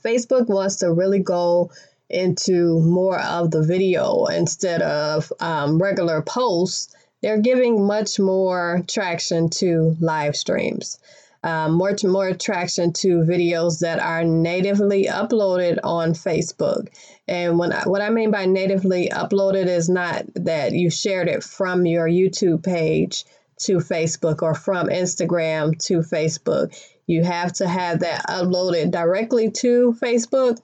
Facebook 0.03 0.47
wants 0.47 0.77
to 0.77 0.91
really 0.91 1.19
go 1.19 1.71
into 2.13 2.79
more 2.79 3.19
of 3.19 3.51
the 3.51 3.63
video 3.63 4.25
instead 4.25 4.81
of 4.81 5.31
um, 5.39 5.81
regular 5.81 6.21
posts. 6.21 6.95
They're 7.21 7.41
giving 7.41 7.85
much 7.85 8.19
more 8.19 8.83
traction 8.87 9.49
to 9.51 9.95
live 9.99 10.35
streams 10.35 10.99
um, 11.43 11.73
more 11.73 11.93
more 12.03 12.27
attraction 12.27 12.93
to 12.93 13.19
videos 13.19 13.79
that 13.79 13.99
are 13.99 14.23
natively 14.23 15.05
uploaded 15.05 15.77
on 15.83 16.13
Facebook. 16.13 16.87
And 17.27 17.59
when 17.59 17.73
I, 17.73 17.83
what 17.83 18.01
I 18.01 18.09
mean 18.09 18.31
by 18.31 18.45
natively 18.45 19.09
uploaded 19.09 19.67
is 19.67 19.89
not 19.89 20.25
that 20.35 20.71
you 20.71 20.89
shared 20.89 21.27
it 21.27 21.43
from 21.43 21.85
your 21.85 22.07
YouTube 22.07 22.63
page 22.63 23.25
to 23.59 23.77
Facebook 23.77 24.41
or 24.41 24.55
from 24.55 24.87
Instagram 24.87 25.77
to 25.85 25.99
Facebook. 25.99 26.75
You 27.07 27.23
have 27.23 27.51
to 27.53 27.67
have 27.67 27.99
that 27.99 28.25
uploaded 28.27 28.91
directly 28.91 29.51
to 29.51 29.95
Facebook 30.01 30.59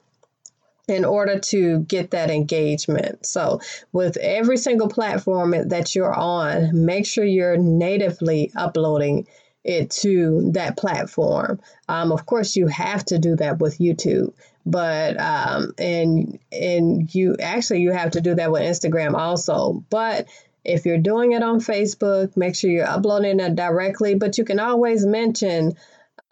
in 0.90 1.04
order 1.04 1.38
to 1.38 1.80
get 1.80 2.10
that 2.10 2.30
engagement. 2.30 3.24
So, 3.24 3.60
with 3.92 4.16
every 4.18 4.56
single 4.56 4.88
platform 4.88 5.68
that 5.68 5.94
you're 5.94 6.14
on, 6.14 6.84
make 6.84 7.06
sure 7.06 7.24
you're 7.24 7.56
natively 7.56 8.50
uploading 8.56 9.26
it 9.64 9.90
to 9.90 10.50
that 10.52 10.76
platform. 10.76 11.60
Um, 11.88 12.12
of 12.12 12.26
course, 12.26 12.56
you 12.56 12.66
have 12.66 13.04
to 13.06 13.18
do 13.18 13.36
that 13.36 13.58
with 13.58 13.78
YouTube, 13.78 14.32
but 14.66 15.20
um, 15.20 15.72
and 15.78 16.38
and 16.50 17.14
you 17.14 17.36
actually 17.40 17.82
you 17.82 17.92
have 17.92 18.12
to 18.12 18.20
do 18.20 18.34
that 18.34 18.50
with 18.50 18.62
Instagram 18.62 19.14
also. 19.14 19.84
But 19.90 20.28
if 20.64 20.86
you're 20.86 20.98
doing 20.98 21.32
it 21.32 21.42
on 21.42 21.60
Facebook, 21.60 22.36
make 22.36 22.56
sure 22.56 22.70
you're 22.70 22.86
uploading 22.86 23.40
it 23.40 23.54
directly. 23.54 24.14
But 24.14 24.38
you 24.38 24.44
can 24.44 24.60
always 24.60 25.06
mention. 25.06 25.74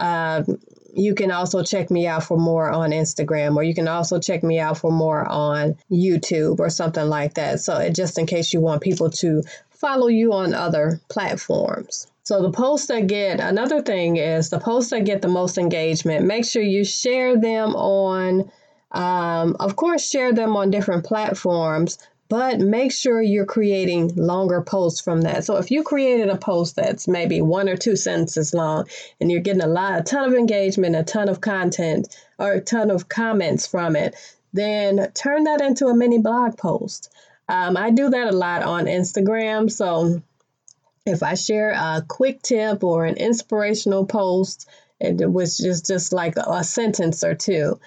Uh, 0.00 0.44
you 0.94 1.14
can 1.14 1.30
also 1.30 1.62
check 1.62 1.90
me 1.90 2.06
out 2.06 2.24
for 2.24 2.38
more 2.38 2.70
on 2.70 2.90
Instagram, 2.90 3.56
or 3.56 3.62
you 3.62 3.74
can 3.74 3.88
also 3.88 4.18
check 4.18 4.42
me 4.42 4.58
out 4.58 4.78
for 4.78 4.90
more 4.90 5.26
on 5.26 5.76
YouTube 5.90 6.60
or 6.60 6.70
something 6.70 7.06
like 7.06 7.34
that. 7.34 7.60
So, 7.60 7.88
just 7.90 8.18
in 8.18 8.26
case 8.26 8.52
you 8.52 8.60
want 8.60 8.82
people 8.82 9.10
to 9.10 9.42
follow 9.70 10.08
you 10.08 10.32
on 10.32 10.54
other 10.54 11.00
platforms. 11.08 12.08
So 12.24 12.42
the 12.42 12.50
posts 12.50 12.88
that 12.88 13.06
get 13.06 13.40
another 13.40 13.80
thing 13.80 14.16
is 14.16 14.50
the 14.50 14.58
posts 14.58 14.90
that 14.90 15.06
get 15.06 15.22
the 15.22 15.28
most 15.28 15.56
engagement. 15.56 16.26
Make 16.26 16.44
sure 16.44 16.62
you 16.62 16.84
share 16.84 17.40
them 17.40 17.74
on, 17.74 18.50
um, 18.92 19.56
of 19.60 19.76
course, 19.76 20.06
share 20.06 20.34
them 20.34 20.54
on 20.56 20.70
different 20.70 21.06
platforms, 21.06 21.96
but 22.28 22.60
make 22.60 22.92
sure 22.92 23.22
you're 23.22 23.46
creating 23.46 24.14
longer 24.16 24.60
posts 24.60 25.00
from 25.00 25.22
that. 25.22 25.44
So 25.44 25.56
if 25.56 25.70
you 25.70 25.82
created 25.82 26.28
a 26.28 26.36
post 26.36 26.76
that's 26.76 27.08
maybe 27.08 27.40
one 27.40 27.68
or 27.68 27.76
two 27.76 27.96
sentences 27.96 28.52
long 28.52 28.86
and 29.20 29.30
you're 29.30 29.40
getting 29.40 29.62
a 29.62 29.66
lot, 29.66 29.98
a 29.98 30.02
ton 30.02 30.28
of 30.28 30.34
engagement, 30.34 30.94
a 30.94 31.02
ton 31.02 31.28
of 31.28 31.40
content, 31.40 32.14
or 32.38 32.52
a 32.52 32.60
ton 32.60 32.90
of 32.90 33.08
comments 33.08 33.66
from 33.66 33.96
it, 33.96 34.14
then 34.52 35.10
turn 35.12 35.44
that 35.44 35.60
into 35.60 35.86
a 35.86 35.96
mini 35.96 36.18
blog 36.18 36.56
post. 36.56 37.10
Um, 37.48 37.76
I 37.76 37.90
do 37.90 38.10
that 38.10 38.28
a 38.28 38.36
lot 38.36 38.62
on 38.62 38.84
Instagram. 38.84 39.70
So 39.70 40.22
if 41.06 41.22
I 41.22 41.34
share 41.34 41.70
a 41.70 42.04
quick 42.06 42.42
tip 42.42 42.84
or 42.84 43.06
an 43.06 43.16
inspirational 43.16 44.04
post, 44.04 44.68
it 45.00 45.30
was 45.30 45.56
just 45.56 45.86
just 45.86 46.12
like 46.12 46.36
a 46.36 46.64
sentence 46.64 47.24
or 47.24 47.34
two. 47.34 47.78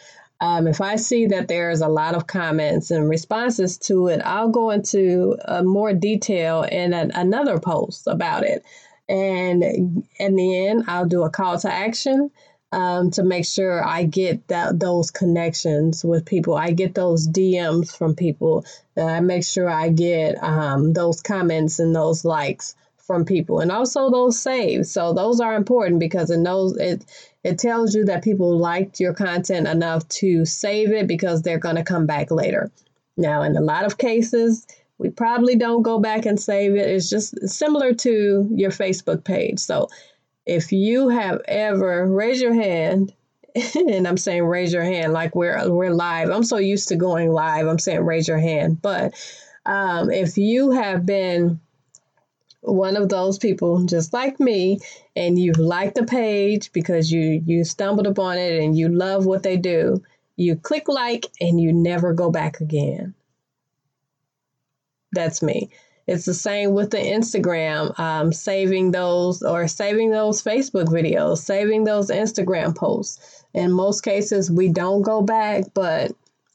Um, 0.41 0.65
if 0.65 0.81
I 0.81 0.95
see 0.95 1.27
that 1.27 1.48
there's 1.48 1.81
a 1.81 1.88
lot 1.88 2.15
of 2.15 2.25
comments 2.25 2.89
and 2.89 3.07
responses 3.07 3.77
to 3.79 4.07
it, 4.07 4.21
I'll 4.25 4.50
go 4.50 4.71
into 4.71 5.38
uh, 5.45 5.62
more 5.62 5.93
detail 5.93 6.63
in 6.63 6.93
another 6.93 7.60
post 7.60 8.07
about 8.07 8.43
it. 8.43 8.65
And 9.07 9.63
in 9.63 10.36
the 10.36 10.67
end, 10.67 10.86
I'll 10.88 11.05
do 11.05 11.21
a 11.24 11.29
call 11.29 11.60
to 11.60 11.71
action 11.71 12.31
um, 12.71 13.12
to 13.12 13.24
make 13.24 13.45
sure 13.45 13.86
I 13.86 14.03
get 14.03 14.48
that 14.48 14.79
those 14.79 15.12
connections 15.12 16.03
with 16.03 16.25
people. 16.25 16.55
I 16.55 16.71
get 16.71 16.95
those 16.95 17.27
DMs 17.27 17.95
from 17.95 18.15
people. 18.15 18.65
That 18.95 19.10
I 19.10 19.19
make 19.19 19.43
sure 19.43 19.69
I 19.69 19.89
get 19.89 20.41
um, 20.43 20.93
those 20.93 21.21
comments 21.21 21.79
and 21.79 21.95
those 21.95 22.25
likes 22.25 22.75
from 23.11 23.25
people 23.25 23.59
and 23.59 23.73
also 23.73 24.09
those 24.09 24.39
saves. 24.39 24.89
So 24.89 25.11
those 25.11 25.41
are 25.41 25.53
important 25.53 25.99
because 25.99 26.29
it 26.29 26.37
knows 26.37 26.77
it 26.77 27.03
it 27.43 27.59
tells 27.59 27.93
you 27.93 28.05
that 28.05 28.23
people 28.23 28.57
liked 28.57 29.01
your 29.01 29.13
content 29.13 29.67
enough 29.67 30.07
to 30.21 30.45
save 30.45 30.91
it 30.91 31.07
because 31.07 31.41
they're 31.41 31.57
going 31.57 31.75
to 31.75 31.83
come 31.83 32.05
back 32.05 32.31
later. 32.31 32.71
Now, 33.17 33.41
in 33.41 33.57
a 33.57 33.61
lot 33.61 33.83
of 33.83 33.97
cases, 33.97 34.65
we 34.97 35.09
probably 35.09 35.57
don't 35.57 35.81
go 35.81 35.99
back 35.99 36.25
and 36.25 36.39
save 36.39 36.75
it. 36.75 36.87
It's 36.87 37.09
just 37.09 37.49
similar 37.49 37.93
to 37.95 38.47
your 38.49 38.71
Facebook 38.71 39.25
page. 39.25 39.59
So 39.59 39.89
if 40.45 40.71
you 40.71 41.09
have 41.09 41.41
ever 41.49 42.05
raise 42.05 42.39
your 42.39 42.53
hand 42.53 43.13
and 43.75 44.07
I'm 44.07 44.17
saying 44.17 44.43
raise 44.43 44.71
your 44.71 44.83
hand 44.83 45.11
like 45.11 45.35
we're 45.35 45.69
we're 45.69 45.93
live. 45.93 46.29
I'm 46.29 46.45
so 46.45 46.57
used 46.59 46.87
to 46.87 46.95
going 46.95 47.29
live. 47.29 47.67
I'm 47.67 47.79
saying 47.79 48.05
raise 48.05 48.29
your 48.29 48.39
hand. 48.39 48.81
But 48.81 49.13
um, 49.65 50.09
if 50.11 50.37
you 50.37 50.71
have 50.71 51.05
been 51.05 51.59
one 52.61 52.95
of 52.95 53.09
those 53.09 53.37
people 53.37 53.83
just 53.85 54.13
like 54.13 54.39
me 54.39 54.79
and 55.15 55.37
you 55.37 55.51
like 55.53 55.93
the 55.93 56.05
page 56.05 56.71
because 56.71 57.11
you 57.11 57.41
you 57.45 57.63
stumbled 57.63 58.07
upon 58.07 58.37
it 58.37 58.61
and 58.61 58.77
you 58.77 58.89
love 58.89 59.25
what 59.25 59.43
they 59.43 59.57
do. 59.57 60.01
You 60.35 60.55
click 60.55 60.87
like 60.87 61.25
and 61.39 61.59
you 61.59 61.73
never 61.73 62.13
go 62.13 62.31
back 62.31 62.61
again. 62.61 63.13
That's 65.11 65.41
me. 65.41 65.69
It's 66.07 66.25
the 66.25 66.33
same 66.33 66.73
with 66.73 66.91
the 66.91 66.97
Instagram, 66.97 67.97
um, 67.99 68.33
saving 68.33 68.91
those 68.91 69.43
or 69.43 69.67
saving 69.67 70.11
those 70.11 70.41
Facebook 70.41 70.87
videos, 70.87 71.39
saving 71.39 71.83
those 71.83 72.09
Instagram 72.09 72.75
posts. 72.75 73.43
In 73.53 73.71
most 73.71 74.01
cases, 74.01 74.49
we 74.49 74.69
don't 74.69 75.03
go 75.03 75.21
back, 75.21 75.65
but 75.73 76.11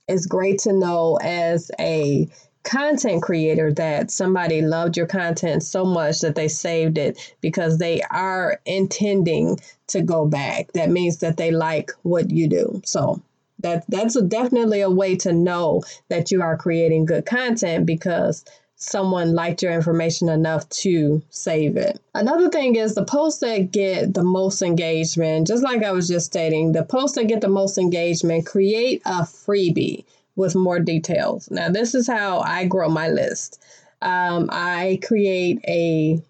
it's 0.09 0.27
great 0.27 0.61
to 0.61 0.73
know 0.73 1.19
as 1.23 1.71
a 1.79 2.29
content 2.67 3.23
creator 3.23 3.73
that 3.73 4.11
somebody 4.11 4.61
loved 4.61 4.97
your 4.97 5.07
content 5.07 5.63
so 5.63 5.85
much 5.85 6.21
that 6.21 6.35
they 6.35 6.49
saved 6.49 6.99
it 6.99 7.35
because 7.41 7.79
they 7.79 8.03
are 8.11 8.61
intending 8.67 9.59
to 9.87 10.03
go 10.03 10.27
back. 10.27 10.73
That 10.73 10.91
means 10.91 11.19
that 11.19 11.37
they 11.37 11.53
like 11.53 11.93
what 12.03 12.31
you 12.31 12.49
do. 12.49 12.83
So 12.85 13.23
that 13.61 13.85
that's 13.89 14.17
a, 14.17 14.23
definitely 14.23 14.81
a 14.81 14.91
way 14.91 15.17
to 15.17 15.33
know 15.33 15.83
that 16.09 16.31
you 16.31 16.43
are 16.43 16.57
creating 16.57 17.07
good 17.07 17.25
content 17.25 17.87
because 17.87 18.45
someone 18.75 19.35
liked 19.35 19.63
your 19.63 19.73
information 19.73 20.29
enough 20.29 20.69
to 20.69 21.23
save 21.31 21.77
it. 21.77 21.99
Another 22.15 22.51
thing 22.51 22.77
is 22.77 22.95
the 22.95 23.05
posts 23.05 23.41
that 23.41 23.73
get 23.73 24.13
the 24.13 24.23
most 24.23 24.61
engagement, 24.61 25.47
just 25.47 25.63
like 25.63 25.83
I 25.83 25.93
was 25.93 26.09
just 26.09 26.27
stating, 26.27 26.73
the 26.73 26.83
posts 26.83 27.17
that 27.17 27.29
get 27.29 27.41
the 27.41 27.49
most 27.49 27.79
engagement 27.79 28.45
create 28.45 29.01
a 29.07 29.23
freebie 29.23 30.05
with 30.37 30.55
more 30.55 30.79
details. 30.79 31.51
Now, 31.51 31.71
this 31.71 31.95
is 31.95 32.07
how 32.07 32.41
I 32.41 32.67
grow 32.67 32.89
my 32.89 33.09
list. 33.09 33.63
Um, 34.03 34.49
I 34.53 35.01
create 35.03 35.61
a 35.67 36.23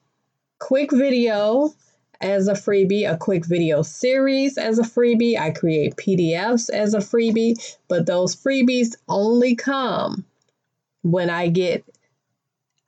quick 0.58 0.92
video 0.92 1.74
as 2.20 2.48
a 2.48 2.54
freebie, 2.54 3.10
a 3.10 3.16
quick 3.16 3.44
video 3.44 3.82
series 3.82 4.56
as 4.56 4.78
a 4.78 4.82
freebie. 4.82 5.38
I 5.38 5.50
create 5.50 5.96
PDFs 5.96 6.70
as 6.70 6.94
a 6.94 6.98
freebie, 6.98 7.76
but 7.88 8.06
those 8.06 8.34
freebies 8.34 8.96
only 9.08 9.54
come 9.54 10.24
when 11.02 11.30
I 11.30 11.48
get 11.48 11.84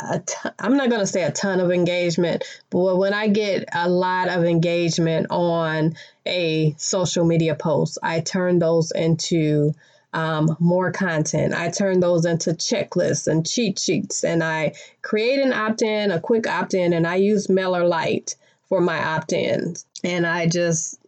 a 0.00 0.20
ton, 0.20 0.52
I'm 0.58 0.76
not 0.76 0.90
going 0.90 1.00
to 1.00 1.06
say 1.06 1.24
a 1.24 1.32
ton 1.32 1.60
of 1.60 1.72
engagement, 1.72 2.44
but 2.70 2.96
when 2.96 3.12
I 3.12 3.28
get 3.28 3.68
a 3.72 3.88
lot 3.88 4.28
of 4.28 4.44
engagement 4.44 5.26
on 5.30 5.94
a 6.24 6.74
social 6.78 7.24
media 7.24 7.54
post, 7.54 7.98
I 8.02 8.20
turn 8.20 8.58
those 8.60 8.92
into 8.92 9.74
um, 10.12 10.56
more 10.58 10.90
content. 10.90 11.54
I 11.54 11.70
turn 11.70 12.00
those 12.00 12.24
into 12.24 12.50
checklists 12.50 13.26
and 13.26 13.46
cheat 13.46 13.78
sheets, 13.78 14.24
and 14.24 14.42
I 14.42 14.74
create 15.02 15.40
an 15.40 15.52
opt 15.52 15.82
in, 15.82 16.10
a 16.10 16.20
quick 16.20 16.46
opt 16.46 16.74
in, 16.74 16.92
and 16.92 17.06
I 17.06 17.16
use 17.16 17.48
MailerLite 17.48 18.36
for 18.68 18.80
my 18.80 19.02
opt 19.02 19.32
ins. 19.32 19.84
And 20.04 20.26
I 20.26 20.46
just 20.46 20.98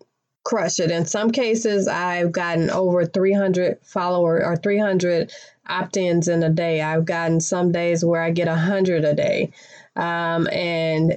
crush 0.44 0.80
it. 0.80 0.90
In 0.90 1.06
some 1.06 1.30
cases, 1.30 1.86
I've 1.86 2.32
gotten 2.32 2.70
over 2.70 3.04
300 3.04 3.78
follower 3.82 4.44
or 4.44 4.56
300 4.56 5.32
opt-ins 5.68 6.28
in 6.28 6.42
a 6.42 6.50
day. 6.50 6.82
I've 6.82 7.04
gotten 7.04 7.40
some 7.40 7.72
days 7.72 8.04
where 8.04 8.22
I 8.22 8.30
get 8.30 8.48
100 8.48 9.04
a 9.04 9.14
day. 9.14 9.52
Um, 9.96 10.48
and 10.48 11.16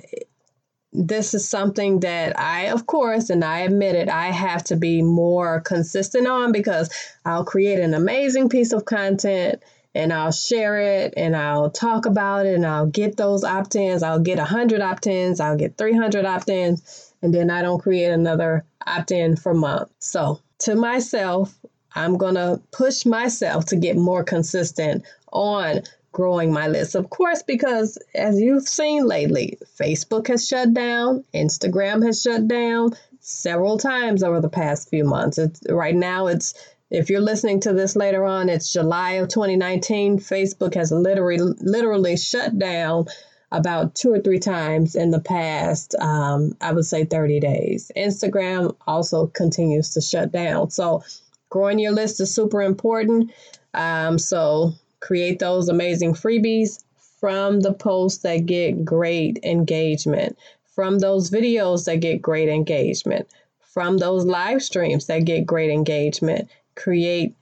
this 0.94 1.34
is 1.34 1.48
something 1.48 2.02
that 2.02 2.40
I, 2.40 2.66
of 2.68 2.86
course, 2.86 3.30
and 3.30 3.44
I 3.44 3.60
admit 3.60 3.96
it, 3.96 4.10
I 4.10 4.28
have 4.28 4.64
to 4.66 4.76
be 4.76 5.02
more 5.02 5.62
consistent 5.62 6.28
on 6.28 6.52
because 6.52 6.90
I'll 7.26 7.46
create 7.46 7.80
an 7.80 7.94
amazing 7.94 8.50
piece 8.50 8.72
of 8.74 8.86
content 8.86 9.62
and 9.96 10.14
I'll 10.14 10.32
share 10.32 10.80
it 10.80 11.14
and 11.18 11.36
I'll 11.36 11.70
talk 11.70 12.06
about 12.06 12.46
it 12.46 12.56
and 12.56 12.66
I'll 12.66 12.88
get 12.88 13.18
those 13.18 13.44
opt 13.44 13.76
ins. 13.76 14.04
I'll 14.04 14.20
get 14.20 14.38
100 14.38 14.82
opt 14.82 15.08
ins, 15.08 15.40
I'll 15.40 15.58
get 15.58 15.78
300 15.78 16.26
opt 16.26 16.50
ins, 16.50 17.14
and 17.22 17.34
then 17.34 17.50
I 17.50 17.62
don't 17.62 17.82
create 17.82 18.12
another 18.12 18.66
opt 18.86 19.12
in 19.12 19.36
for 19.36 19.54
month. 19.54 19.90
So, 20.00 20.42
to 20.60 20.76
myself, 20.76 21.58
I'm 21.96 22.18
going 22.18 22.36
to 22.36 22.62
push 22.72 23.06
myself 23.06 23.66
to 23.66 23.76
get 23.76 23.98
more 23.98 24.24
consistent 24.24 25.04
on 25.32 25.82
growing 26.14 26.54
my 26.54 26.70
list. 26.70 26.96
Of 26.96 27.10
course, 27.10 27.44
because 27.44 27.98
as 28.16 28.40
you've 28.40 28.68
seen 28.68 29.06
lately, 29.06 29.58
Facebook 29.78 30.28
has 30.28 30.48
shut 30.48 30.74
down, 30.74 31.26
Instagram 31.34 32.06
has 32.06 32.22
shut 32.22 32.48
down 32.48 32.92
several 33.20 33.78
times 33.78 34.24
over 34.24 34.40
the 34.40 34.50
past 34.50 34.90
few 34.90 35.04
months. 35.04 35.38
It's 35.38 35.62
right 35.70 35.96
now 35.96 36.28
it's 36.28 36.54
if 36.90 37.10
you're 37.10 37.22
listening 37.22 37.60
to 37.62 37.74
this 37.74 37.96
later 37.96 38.24
on, 38.24 38.50
it's 38.50 38.72
July 38.72 39.14
of 39.14 39.28
2019. 39.28 40.20
Facebook 40.20 40.76
has 40.76 40.92
literally 40.92 41.40
literally 41.60 42.16
shut 42.16 42.58
down 42.58 43.08
about 43.52 43.96
two 43.96 44.12
or 44.12 44.20
three 44.20 44.40
times 44.40 44.96
in 44.96 45.12
the 45.12 45.20
past, 45.20 45.96
um, 46.00 46.56
I 46.60 46.72
would 46.74 46.86
say 46.86 47.06
30 47.06 47.40
days. 47.40 47.92
Instagram 47.96 48.76
also 48.88 49.28
continues 49.28 49.92
to 49.92 50.02
shut 50.02 50.32
down. 50.32 50.72
So 50.72 51.04
growing 51.50 51.78
your 51.78 51.92
list 51.92 52.20
is 52.20 52.34
super 52.34 52.62
important. 52.62 53.32
Um, 53.76 54.18
so 54.18 54.74
create 55.04 55.38
those 55.38 55.68
amazing 55.68 56.14
freebies 56.14 56.82
from 57.20 57.60
the 57.60 57.74
posts 57.74 58.24
that 58.24 58.46
get 58.46 58.86
great 58.86 59.38
engagement, 59.44 60.38
from 60.76 60.98
those 61.00 61.30
videos 61.30 61.84
that 61.84 61.98
get 61.98 62.22
great 62.22 62.48
engagement, 62.48 63.28
from 63.60 63.98
those 63.98 64.24
live 64.24 64.64
streams 64.64 65.08
that 65.08 65.26
get 65.26 65.46
great 65.46 65.70
engagement, 65.70 66.50
create 66.76 67.36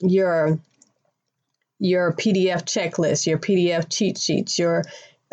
your 0.00 0.58
your 1.78 2.12
PDF 2.14 2.64
checklist, 2.64 3.28
your 3.28 3.38
PDF 3.38 3.88
cheat 3.88 4.18
sheets, 4.18 4.58
your 4.58 4.82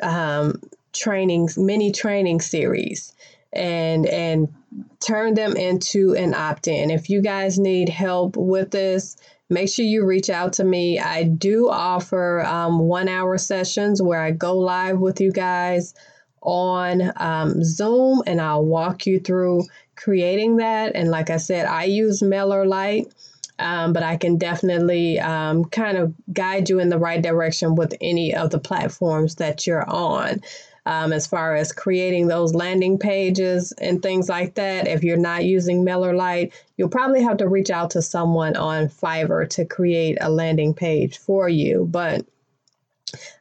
um, 0.04 0.62
trainings, 0.93 1.58
mini 1.58 1.91
training 1.91 2.41
series, 2.41 3.12
and 3.51 4.06
and 4.06 4.54
turn 4.99 5.34
them 5.34 5.58
into 5.58 6.13
an 6.13 6.36
opt-in. 6.36 6.91
If 6.91 7.10
you 7.10 7.23
guys 7.23 7.58
need 7.58 7.89
help 7.89 8.38
with 8.38 8.69
this, 8.69 9.17
make 9.49 9.69
sure 9.69 9.86
you 9.86 10.05
reach 10.05 10.29
out 10.29 10.53
to 10.53 10.63
me. 10.63 10.99
I 10.99 11.23
do 11.23 11.69
offer 11.69 12.43
um, 12.45 12.79
one-hour 12.79 13.38
sessions 13.38 14.01
where 14.01 14.21
I 14.21 14.31
go 14.31 14.58
live 14.58 14.99
with 14.99 15.21
you 15.21 15.31
guys 15.31 15.93
on 16.41 17.12
um, 17.17 17.63
Zoom, 17.63 18.21
and 18.27 18.39
I'll 18.39 18.65
walk 18.65 19.05
you 19.05 19.19
through 19.19 19.63
creating 19.95 20.58
that. 20.58 20.95
And 20.95 21.10
like 21.10 21.29
I 21.29 21.38
said, 21.38 21.65
I 21.65 21.86
use 21.86 22.21
MailerLite 22.21 23.12
um, 23.60 23.93
but 23.93 24.03
I 24.03 24.17
can 24.17 24.38
definitely 24.38 25.19
um, 25.19 25.65
kind 25.65 25.97
of 25.97 26.13
guide 26.34 26.69
you 26.69 26.79
in 26.79 26.89
the 26.89 26.99
right 26.99 27.21
direction 27.21 27.75
with 27.75 27.93
any 28.01 28.36
of 28.36 28.49
the 28.49 28.60
platforms 28.60 29.36
that 29.36 29.65
you're 29.65 29.89
on. 29.89 30.41
Um, 30.88 31.12
as 31.13 31.26
far 31.26 31.56
as 31.56 31.71
creating 31.71 32.28
those 32.28 32.54
landing 32.54 33.00
pages 33.00 33.71
and 33.82 34.04
things 34.04 34.30
like 34.30 34.54
that. 34.54 34.88
If 34.88 35.04
you're 35.04 35.17
not 35.17 35.43
using 35.43 35.84
Miller 35.84 36.13
MailerLite, 36.13 36.54
you'll 36.78 36.89
probably 36.89 37.24
have 37.24 37.38
to 37.38 37.48
reach 37.48 37.71
out 37.71 37.89
to 37.91 38.02
someone 38.04 38.56
on 38.56 38.88
Fiverr 38.88 39.50
to 39.50 39.65
create 39.65 40.19
a 40.21 40.30
landing 40.30 40.76
page 40.76 41.17
for 41.17 41.50
you. 41.50 41.88
But 41.89 42.26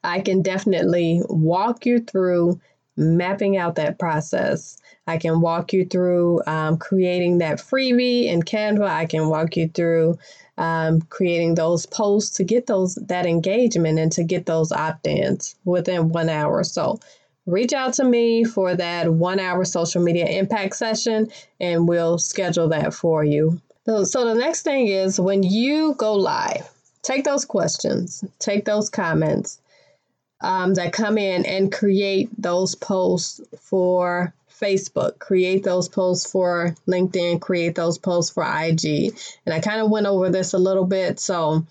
I 0.02 0.20
can 0.20 0.42
definitely 0.42 1.20
walk 1.28 1.86
you 1.86 2.00
through 2.00 2.60
mapping 2.96 3.56
out 3.56 3.74
that 3.74 3.98
process. 3.98 4.78
I 5.06 5.18
can 5.18 5.40
walk 5.40 5.72
you 5.72 5.84
through 5.84 6.42
um, 6.46 6.78
creating 6.78 7.38
that 7.38 7.58
freebie 7.58 8.26
in 8.26 8.42
Canva. 8.42 8.88
I 8.88 9.06
can 9.06 9.28
walk 9.28 9.56
you 9.56 9.68
through 9.68 10.18
um, 10.56 11.02
creating 11.02 11.56
those 11.56 11.86
posts 11.86 12.36
to 12.36 12.44
get 12.44 12.66
those 12.66 12.94
that 12.94 13.26
engagement 13.26 13.98
and 13.98 14.12
to 14.12 14.22
get 14.22 14.46
those 14.46 14.70
opt-ins 14.70 15.56
within 15.64 16.08
one 16.10 16.28
hour. 16.28 16.62
So 16.62 17.00
reach 17.46 17.72
out 17.72 17.94
to 17.94 18.04
me 18.04 18.44
for 18.44 18.74
that 18.74 19.12
one 19.12 19.38
hour 19.38 19.64
social 19.64 20.02
media 20.02 20.26
impact 20.26 20.76
session 20.76 21.30
and 21.60 21.86
we'll 21.86 22.18
schedule 22.18 22.68
that 22.68 22.94
for 22.94 23.24
you. 23.24 23.60
So, 23.86 24.04
so 24.04 24.24
the 24.24 24.34
next 24.34 24.62
thing 24.62 24.88
is 24.88 25.20
when 25.20 25.42
you 25.42 25.94
go 25.94 26.14
live, 26.14 26.68
take 27.02 27.24
those 27.24 27.44
questions, 27.44 28.24
take 28.38 28.64
those 28.64 28.88
comments, 28.88 29.60
um, 30.40 30.74
that 30.74 30.92
come 30.92 31.16
in 31.18 31.46
and 31.46 31.72
create 31.72 32.28
those 32.36 32.74
posts 32.74 33.40
for 33.60 34.34
Facebook, 34.60 35.18
create 35.18 35.64
those 35.64 35.88
posts 35.88 36.30
for 36.30 36.74
LinkedIn, 36.86 37.40
create 37.40 37.74
those 37.74 37.98
posts 37.98 38.32
for 38.32 38.42
IG. 38.44 39.16
And 39.46 39.54
I 39.54 39.60
kind 39.60 39.80
of 39.80 39.90
went 39.90 40.06
over 40.06 40.30
this 40.30 40.52
a 40.52 40.58
little 40.58 40.84
bit, 40.84 41.18
so 41.18 41.66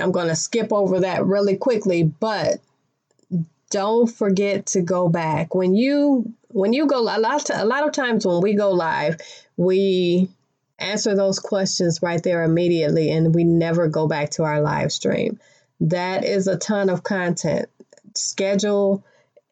I'm 0.00 0.12
going 0.12 0.28
to 0.28 0.36
skip 0.36 0.72
over 0.72 1.00
that 1.00 1.24
really 1.24 1.56
quickly, 1.56 2.02
but 2.02 2.60
don't 3.70 4.06
forget 4.06 4.66
to 4.66 4.82
go 4.82 5.08
back. 5.08 5.54
When 5.54 5.74
you 5.74 6.32
when 6.48 6.72
you 6.72 6.86
go 6.86 7.00
a 7.00 7.18
lot 7.18 7.50
a 7.52 7.64
lot 7.64 7.86
of 7.86 7.92
times 7.92 8.26
when 8.26 8.40
we 8.40 8.54
go 8.54 8.70
live, 8.70 9.20
we 9.56 10.28
answer 10.78 11.14
those 11.14 11.38
questions 11.38 12.00
right 12.02 12.22
there 12.22 12.44
immediately 12.44 13.10
and 13.10 13.34
we 13.34 13.44
never 13.44 13.88
go 13.88 14.06
back 14.06 14.30
to 14.30 14.44
our 14.44 14.60
live 14.60 14.92
stream. 14.92 15.38
That 15.80 16.24
is 16.24 16.46
a 16.46 16.56
ton 16.56 16.88
of 16.88 17.02
content 17.02 17.68
schedule 18.14 19.04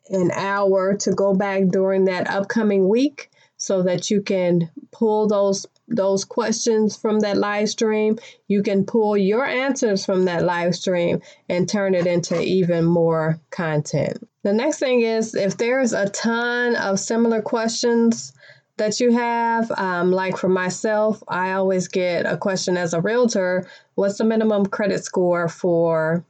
an 0.09 0.31
hour 0.33 0.95
to 0.95 1.13
go 1.13 1.35
back 1.35 1.65
during 1.69 2.05
that 2.07 2.29
upcoming 2.29 2.89
week 2.89 3.31
so 3.57 3.83
that 3.83 4.11
you 4.11 4.23
can 4.23 4.71
pull 4.93 5.27
those 5.27 5.67
those 5.88 6.25
questions 6.25 6.96
from 6.96 7.20
that 7.20 7.37
live 7.37 7.68
stream 7.68 8.18
you 8.49 8.62
can 8.62 8.85
pull 8.85 9.16
your 9.16 9.44
answers 9.44 10.05
from 10.05 10.25
that 10.25 10.42
live 10.42 10.75
stream 10.75 11.20
and 11.49 11.68
turn 11.68 11.94
it 11.94 12.07
into 12.07 12.40
even 12.40 12.85
more 12.85 13.40
content 13.51 14.29
the 14.42 14.53
next 14.53 14.79
thing 14.79 15.03
is 15.03 15.35
if 15.35 15.57
there's 15.57 15.92
a 15.92 16.09
ton 16.09 16.75
of 16.77 16.99
similar 16.99 17.40
questions 17.40 18.33
that 18.79 19.01
you 19.01 19.12
have 19.12 19.70
um, 19.72 20.11
like 20.11 20.37
for 20.37 20.49
myself 20.49 21.22
i 21.29 21.53
always 21.53 21.88
get 21.88 22.27
a 22.27 22.37
question 22.37 22.77
as 22.77 22.92
a 22.92 23.01
realtor 23.01 23.68
what's 23.94 24.18
the 24.18 24.25
minimum 24.25 24.66
credit 24.66 25.05
score 25.05 25.49
for 25.49 26.25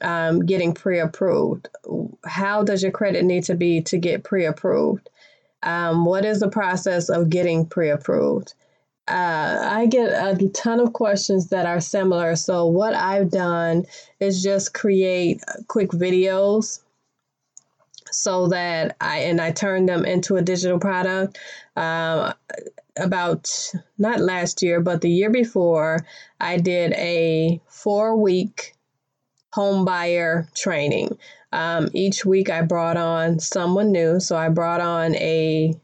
um, 0.00 0.40
getting 0.46 0.74
pre 0.74 0.98
approved. 0.98 1.68
How 2.24 2.62
does 2.62 2.82
your 2.82 2.92
credit 2.92 3.24
need 3.24 3.44
to 3.44 3.54
be 3.54 3.82
to 3.82 3.98
get 3.98 4.24
pre 4.24 4.46
approved? 4.46 5.08
Um, 5.62 6.04
what 6.04 6.24
is 6.24 6.40
the 6.40 6.48
process 6.48 7.08
of 7.08 7.28
getting 7.28 7.66
pre 7.66 7.90
approved? 7.90 8.54
Uh, 9.10 9.68
I 9.68 9.86
get 9.86 10.10
a 10.10 10.48
ton 10.50 10.78
of 10.78 10.92
questions 10.92 11.48
that 11.48 11.66
are 11.66 11.80
similar. 11.80 12.36
So, 12.36 12.66
what 12.66 12.94
I've 12.94 13.28
done 13.28 13.86
is 14.20 14.40
just 14.40 14.72
create 14.72 15.42
quick 15.66 15.90
videos 15.90 16.80
so 18.12 18.48
that 18.48 18.96
I 19.00 19.18
and 19.18 19.40
I 19.40 19.50
turn 19.50 19.86
them 19.86 20.04
into 20.04 20.36
a 20.36 20.42
digital 20.42 20.78
product. 20.78 21.38
Uh, 21.76 22.34
about 22.96 23.50
not 23.98 24.20
last 24.20 24.62
year, 24.62 24.80
but 24.80 25.00
the 25.00 25.10
year 25.10 25.30
before, 25.30 26.06
I 26.38 26.58
did 26.58 26.92
a 26.92 27.60
four 27.66 28.16
week 28.16 28.74
home 29.52 29.84
buyer 29.84 30.48
training. 30.54 31.18
Um, 31.52 31.88
each 31.94 32.24
week, 32.24 32.48
I 32.48 32.62
brought 32.62 32.96
on 32.96 33.40
someone 33.40 33.90
new. 33.90 34.20
So, 34.20 34.36
I 34.36 34.50
brought 34.50 34.80
on 34.80 35.16
a 35.16 35.74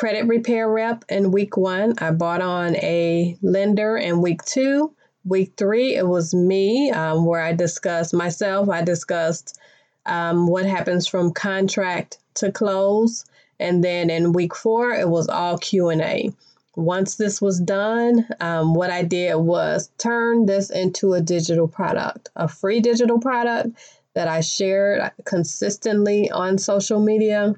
credit 0.00 0.26
repair 0.26 0.66
rep 0.66 1.04
in 1.10 1.30
week 1.30 1.58
one. 1.58 1.92
I 1.98 2.10
bought 2.12 2.40
on 2.40 2.74
a 2.76 3.36
lender 3.42 3.98
in 3.98 4.22
week 4.22 4.42
two. 4.42 4.94
Week 5.26 5.52
three, 5.58 5.94
it 5.94 6.08
was 6.08 6.32
me, 6.32 6.90
um, 6.90 7.26
where 7.26 7.42
I 7.42 7.52
discussed 7.52 8.14
myself. 8.14 8.70
I 8.70 8.80
discussed 8.80 9.58
um, 10.06 10.46
what 10.46 10.64
happens 10.64 11.06
from 11.06 11.34
contract 11.34 12.16
to 12.36 12.50
close, 12.50 13.26
and 13.58 13.84
then 13.84 14.08
in 14.08 14.32
week 14.32 14.56
four, 14.56 14.90
it 14.92 15.06
was 15.06 15.28
all 15.28 15.58
Q 15.58 15.90
and 15.90 16.00
A. 16.00 16.32
Once 16.76 17.16
this 17.16 17.42
was 17.42 17.60
done, 17.60 18.26
um, 18.40 18.72
what 18.72 18.88
I 18.88 19.02
did 19.02 19.34
was 19.34 19.90
turn 19.98 20.46
this 20.46 20.70
into 20.70 21.12
a 21.12 21.20
digital 21.20 21.68
product, 21.68 22.30
a 22.36 22.48
free 22.48 22.80
digital 22.80 23.20
product 23.20 23.76
that 24.14 24.28
I 24.28 24.40
shared 24.40 25.10
consistently 25.26 26.30
on 26.30 26.56
social 26.56 27.00
media 27.00 27.54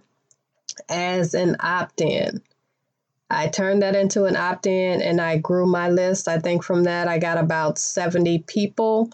as 0.88 1.34
an 1.34 1.56
opt 1.60 2.00
in. 2.00 2.42
I 3.30 3.48
turned 3.48 3.82
that 3.82 3.96
into 3.96 4.24
an 4.24 4.36
opt 4.36 4.66
in 4.66 5.00
and 5.00 5.20
I 5.20 5.38
grew 5.38 5.66
my 5.66 5.88
list. 5.88 6.28
I 6.28 6.38
think 6.38 6.62
from 6.62 6.84
that 6.84 7.08
I 7.08 7.18
got 7.18 7.38
about 7.38 7.78
70 7.78 8.40
people 8.40 9.10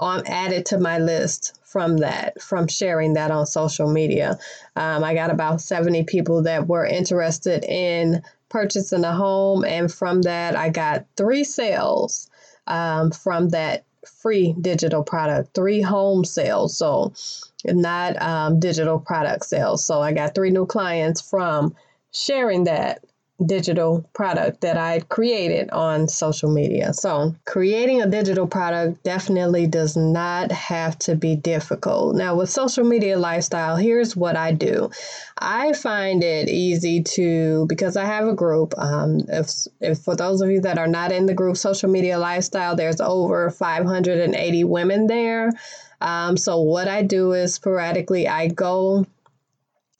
on 0.00 0.26
added 0.26 0.66
to 0.66 0.78
my 0.78 0.98
list 0.98 1.58
from 1.64 1.98
that, 1.98 2.42
from 2.42 2.66
sharing 2.66 3.14
that 3.14 3.30
on 3.30 3.46
social 3.46 3.90
media. 3.90 4.38
Um, 4.76 5.04
I 5.04 5.14
got 5.14 5.30
about 5.30 5.60
70 5.60 6.04
people 6.04 6.42
that 6.42 6.66
were 6.66 6.84
interested 6.84 7.64
in 7.64 8.22
purchasing 8.48 9.04
a 9.04 9.12
home, 9.14 9.64
and 9.64 9.90
from 9.90 10.22
that, 10.22 10.54
I 10.54 10.68
got 10.68 11.06
three 11.16 11.44
sales 11.44 12.28
um, 12.66 13.10
from 13.10 13.50
that 13.50 13.84
free 14.06 14.54
digital 14.60 15.02
product, 15.02 15.54
three 15.54 15.80
home 15.80 16.24
sales. 16.24 16.76
So 16.76 17.12
not 17.64 18.20
um, 18.20 18.60
digital 18.60 18.98
product 18.98 19.44
sales. 19.44 19.84
So 19.84 20.00
I 20.00 20.12
got 20.12 20.34
three 20.34 20.50
new 20.50 20.66
clients 20.66 21.20
from 21.20 21.74
sharing 22.12 22.64
that 22.64 23.04
digital 23.46 24.08
product 24.12 24.60
that 24.62 24.76
I 24.76 25.00
created 25.00 25.70
on 25.70 26.08
social 26.08 26.50
media. 26.50 26.92
So, 26.92 27.34
creating 27.44 28.02
a 28.02 28.06
digital 28.06 28.46
product 28.46 29.02
definitely 29.02 29.66
does 29.66 29.96
not 29.96 30.52
have 30.52 30.98
to 31.00 31.16
be 31.16 31.36
difficult. 31.36 32.16
Now, 32.16 32.36
with 32.36 32.50
social 32.50 32.84
media 32.84 33.18
lifestyle, 33.18 33.76
here's 33.76 34.16
what 34.16 34.36
I 34.36 34.52
do 34.52 34.90
I 35.38 35.72
find 35.72 36.22
it 36.22 36.48
easy 36.48 37.02
to, 37.02 37.66
because 37.68 37.96
I 37.96 38.04
have 38.04 38.28
a 38.28 38.34
group. 38.34 38.74
Um, 38.78 39.20
if, 39.28 39.50
if 39.80 39.98
for 39.98 40.14
those 40.14 40.40
of 40.40 40.50
you 40.50 40.60
that 40.60 40.78
are 40.78 40.86
not 40.86 41.12
in 41.12 41.26
the 41.26 41.34
group, 41.34 41.56
social 41.56 41.90
media 41.90 42.18
lifestyle, 42.18 42.76
there's 42.76 43.00
over 43.00 43.50
580 43.50 44.64
women 44.64 45.06
there. 45.06 45.50
Um, 46.00 46.36
so 46.36 46.60
what 46.60 46.88
I 46.88 47.02
do 47.02 47.32
is 47.32 47.54
sporadically 47.54 48.26
I 48.26 48.48
go 48.48 49.06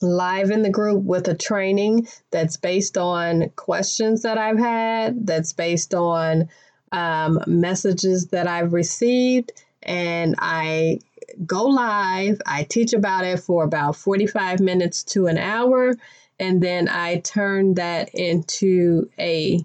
live 0.02 0.50
in 0.50 0.62
the 0.62 0.70
group 0.70 1.02
with 1.04 1.28
a 1.28 1.34
training 1.34 2.08
that's 2.30 2.56
based 2.56 2.98
on 2.98 3.50
questions 3.56 4.22
that 4.22 4.38
I've 4.38 4.58
had, 4.58 5.26
that's 5.26 5.52
based 5.52 5.94
on 5.94 6.48
um, 6.92 7.40
messages 7.46 8.26
that 8.28 8.46
I've 8.46 8.72
received, 8.72 9.52
and 9.82 10.34
I 10.38 10.98
go 11.46 11.64
live. 11.64 12.40
I 12.46 12.64
teach 12.64 12.92
about 12.92 13.24
it 13.24 13.40
for 13.40 13.64
about 13.64 13.96
45 13.96 14.60
minutes 14.60 15.02
to 15.04 15.26
an 15.26 15.38
hour, 15.38 15.94
and 16.38 16.62
then 16.62 16.88
I 16.88 17.20
turn 17.20 17.74
that 17.74 18.10
into 18.14 19.08
a 19.18 19.64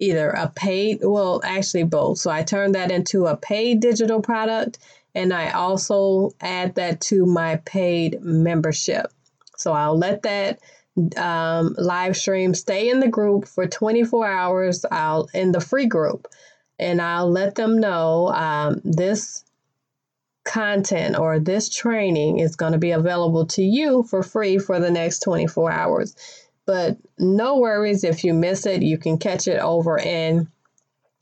either 0.00 0.30
a 0.30 0.48
paid, 0.54 1.00
well, 1.02 1.40
actually 1.42 1.82
both. 1.82 2.18
So 2.18 2.30
I 2.30 2.44
turn 2.44 2.72
that 2.72 2.92
into 2.92 3.26
a 3.26 3.36
paid 3.36 3.80
digital 3.80 4.20
product 4.20 4.78
and 5.18 5.32
I 5.32 5.50
also 5.50 6.30
add 6.40 6.76
that 6.76 7.00
to 7.02 7.26
my 7.26 7.56
paid 7.64 8.22
membership. 8.22 9.12
So 9.58 9.72
I'll 9.72 9.98
let 9.98 10.22
that 10.22 10.60
um, 11.16 11.74
live 11.78 12.16
stream 12.16 12.54
stay 12.54 12.90
in 12.90 13.00
the 13.00 13.08
group 13.08 13.46
for 13.46 13.66
24 13.66 14.26
hours. 14.26 14.84
I'll 14.90 15.28
in 15.34 15.52
the 15.52 15.60
free 15.60 15.86
group, 15.86 16.28
and 16.78 17.02
I'll 17.02 17.30
let 17.30 17.54
them 17.54 17.78
know 17.78 18.28
um, 18.28 18.80
this 18.84 19.44
content 20.44 21.18
or 21.18 21.38
this 21.38 21.68
training 21.68 22.38
is 22.38 22.56
going 22.56 22.72
to 22.72 22.78
be 22.78 22.92
available 22.92 23.46
to 23.46 23.62
you 23.62 24.02
for 24.04 24.22
free 24.22 24.58
for 24.58 24.80
the 24.80 24.90
next 24.90 25.20
24 25.20 25.70
hours. 25.70 26.16
But 26.64 26.96
no 27.18 27.58
worries 27.58 28.04
if 28.04 28.24
you 28.24 28.32
miss 28.32 28.64
it, 28.64 28.82
you 28.82 28.96
can 28.96 29.18
catch 29.18 29.46
it 29.46 29.58
over 29.58 29.98
in 29.98 30.48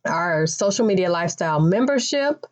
our 0.05 0.47
social 0.47 0.87
media 0.87 1.11
lifestyle 1.11 1.61
membership 1.61 2.47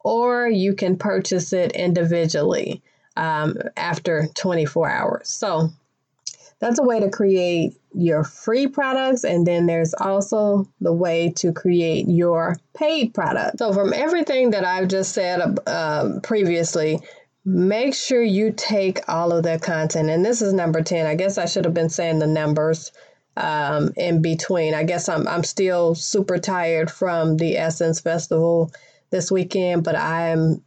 or 0.00 0.48
you 0.48 0.74
can 0.74 0.98
purchase 0.98 1.52
it 1.52 1.72
individually 1.72 2.82
um, 3.18 3.56
after 3.76 4.28
24 4.34 4.88
hours. 4.88 5.28
So 5.28 5.70
that's 6.60 6.78
a 6.78 6.82
way 6.82 7.00
to 7.00 7.10
create 7.10 7.74
your 7.94 8.24
free 8.24 8.66
products. 8.68 9.24
And 9.24 9.46
then 9.46 9.66
there's 9.66 9.94
also 9.94 10.68
the 10.80 10.92
way 10.92 11.32
to 11.36 11.52
create 11.52 12.06
your 12.08 12.56
paid 12.74 13.12
product. 13.12 13.58
So, 13.58 13.72
from 13.72 13.92
everything 13.92 14.50
that 14.50 14.64
I've 14.64 14.88
just 14.88 15.12
said 15.12 15.58
uh, 15.66 16.20
previously, 16.22 17.00
make 17.44 17.94
sure 17.94 18.22
you 18.22 18.52
take 18.52 19.08
all 19.08 19.32
of 19.32 19.44
that 19.44 19.62
content. 19.62 20.10
And 20.10 20.24
this 20.24 20.42
is 20.42 20.52
number 20.52 20.82
10. 20.82 21.06
I 21.06 21.14
guess 21.14 21.38
I 21.38 21.46
should 21.46 21.64
have 21.64 21.74
been 21.74 21.90
saying 21.90 22.18
the 22.18 22.26
numbers 22.26 22.92
um, 23.36 23.92
in 23.96 24.20
between. 24.20 24.74
I 24.74 24.84
guess 24.84 25.08
I'm, 25.08 25.26
I'm 25.28 25.44
still 25.44 25.94
super 25.94 26.38
tired 26.38 26.90
from 26.90 27.36
the 27.36 27.56
Essence 27.56 28.00
Festival 28.00 28.72
this 29.10 29.30
weekend, 29.30 29.84
but 29.84 29.96
I'm 29.96 30.62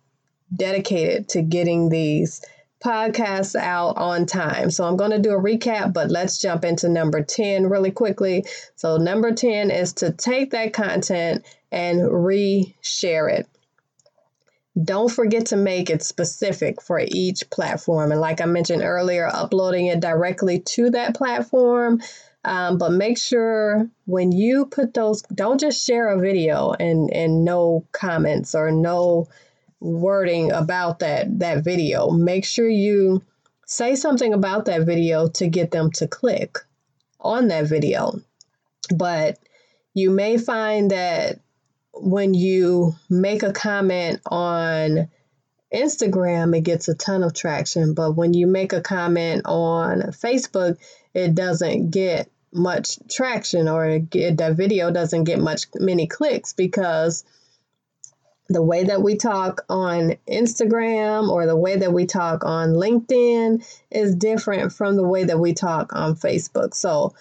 dedicated 0.56 1.30
to 1.30 1.42
getting 1.42 1.90
these 1.90 2.42
podcasts 2.84 3.56
out 3.56 3.98
on 3.98 4.26
time. 4.26 4.72
So 4.72 4.84
I'm 4.84 4.98
going 4.98 5.12
to 5.12 5.20
do 5.20 5.32
a 5.32 5.42
recap, 5.42 5.94
but 5.94 6.10
let's 6.10 6.42
jump 6.42 6.66
into 6.66 6.90
number 6.90 7.22
10 7.24 7.68
really 7.68 7.92
quickly. 7.92 8.46
So, 8.76 8.98
number 8.98 9.32
10 9.32 9.70
is 9.70 9.94
to 9.94 10.12
take 10.12 10.52
that 10.52 10.74
content 10.74 11.46
and 11.72 12.02
reshare 12.02 13.32
it. 13.32 13.48
Don't 14.84 15.12
forget 15.12 15.48
to 15.48 15.58
make 15.58 15.90
it 15.90 16.02
specific 16.02 16.82
for 16.82 17.00
each 17.06 17.50
platform. 17.50 18.12
And 18.12 18.22
like 18.22 18.42
I 18.42 18.46
mentioned 18.46 18.82
earlier, 18.82 19.28
uploading 19.28 19.88
it 19.88 20.00
directly 20.00 20.60
to 20.60 20.90
that 20.92 21.14
platform 21.14 22.02
um, 22.44 22.78
but 22.78 22.92
make 22.92 23.18
sure 23.18 23.88
when 24.06 24.32
you 24.32 24.66
put 24.66 24.94
those, 24.94 25.22
don't 25.24 25.60
just 25.60 25.86
share 25.86 26.10
a 26.10 26.20
video 26.20 26.72
and, 26.72 27.12
and 27.14 27.46
no 27.46 27.86
comments 27.92 28.56
or 28.56 28.72
no 28.72 29.28
wording 29.82 30.52
about 30.52 31.00
that, 31.00 31.40
that 31.40 31.64
video. 31.64 32.12
Make 32.12 32.46
sure 32.46 32.70
you 32.70 33.24
say 33.66 33.96
something 33.96 34.34
about 34.34 34.66
that 34.66 34.86
video 34.86 35.28
to 35.28 35.48
get 35.48 35.72
them 35.72 35.92
to 35.92 36.08
click 36.08 36.60
on 37.20 37.50
that 37.50 37.68
video. 37.68 38.22
But 38.96 39.40
you 39.94 40.12
may 40.12 40.38
find 40.38 40.92
that 40.92 41.40
when 41.94 42.34
you 42.34 42.96
make 43.10 43.44
a 43.44 43.54
comment 43.54 44.22
on 44.26 45.10
Instagram, 45.74 46.58
it 46.58 46.62
gets 46.62 46.88
a 46.88 46.96
ton 46.96 47.24
of 47.24 47.34
traction. 47.34 47.94
But 47.94 48.16
when 48.16 48.34
you 48.34 48.48
make 48.48 48.74
a 48.74 48.82
comment 48.82 49.44
on 49.46 50.02
Facebook, 50.12 50.78
it 51.14 51.36
doesn't 51.36 51.92
get 51.92 52.30
much 52.54 53.00
traction 53.10 53.68
or 53.68 54.00
get, 54.00 54.38
the 54.38 54.54
video 54.54 54.92
doesn't 54.92 55.24
get 55.24 55.40
much 55.40 55.68
many 55.76 56.08
clicks 56.08 56.54
because 56.54 57.24
the 58.52 58.62
way 58.62 58.84
that 58.86 59.02
we 59.02 59.16
talk 59.16 59.66
on 59.70 60.16
Instagram 60.28 61.30
or 61.30 61.46
the 61.46 61.56
way 61.56 61.78
that 61.78 61.94
we 61.94 62.06
talk 62.06 62.46
on 62.46 62.70
LinkedIn 62.70 63.66
is 63.90 64.16
different 64.16 64.74
from 64.74 64.96
the 64.96 65.08
way 65.08 65.24
that 65.24 65.40
we 65.40 65.54
talk 65.54 65.94
on 65.94 66.16
Facebook. 66.16 66.74
So 66.74 67.14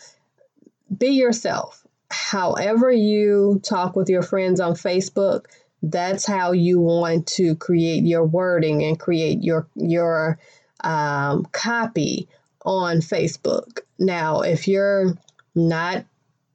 be 0.96 1.08
yourself. 1.08 1.86
However, 2.10 2.90
you 2.90 3.60
talk 3.62 3.94
with 3.94 4.08
your 4.08 4.22
friends 4.22 4.60
on 4.60 4.74
Facebook, 4.74 5.46
that's 5.82 6.26
how 6.26 6.52
you 6.52 6.80
want 6.80 7.26
to 7.26 7.56
create 7.56 8.04
your 8.04 8.24
wording 8.24 8.82
and 8.82 8.98
create 8.98 9.42
your 9.42 9.66
your 9.76 10.38
um, 10.82 11.46
copy 11.52 12.28
on 12.64 12.98
Facebook. 12.98 13.80
Now, 13.98 14.40
if 14.40 14.68
you're 14.68 15.16
not 15.54 16.04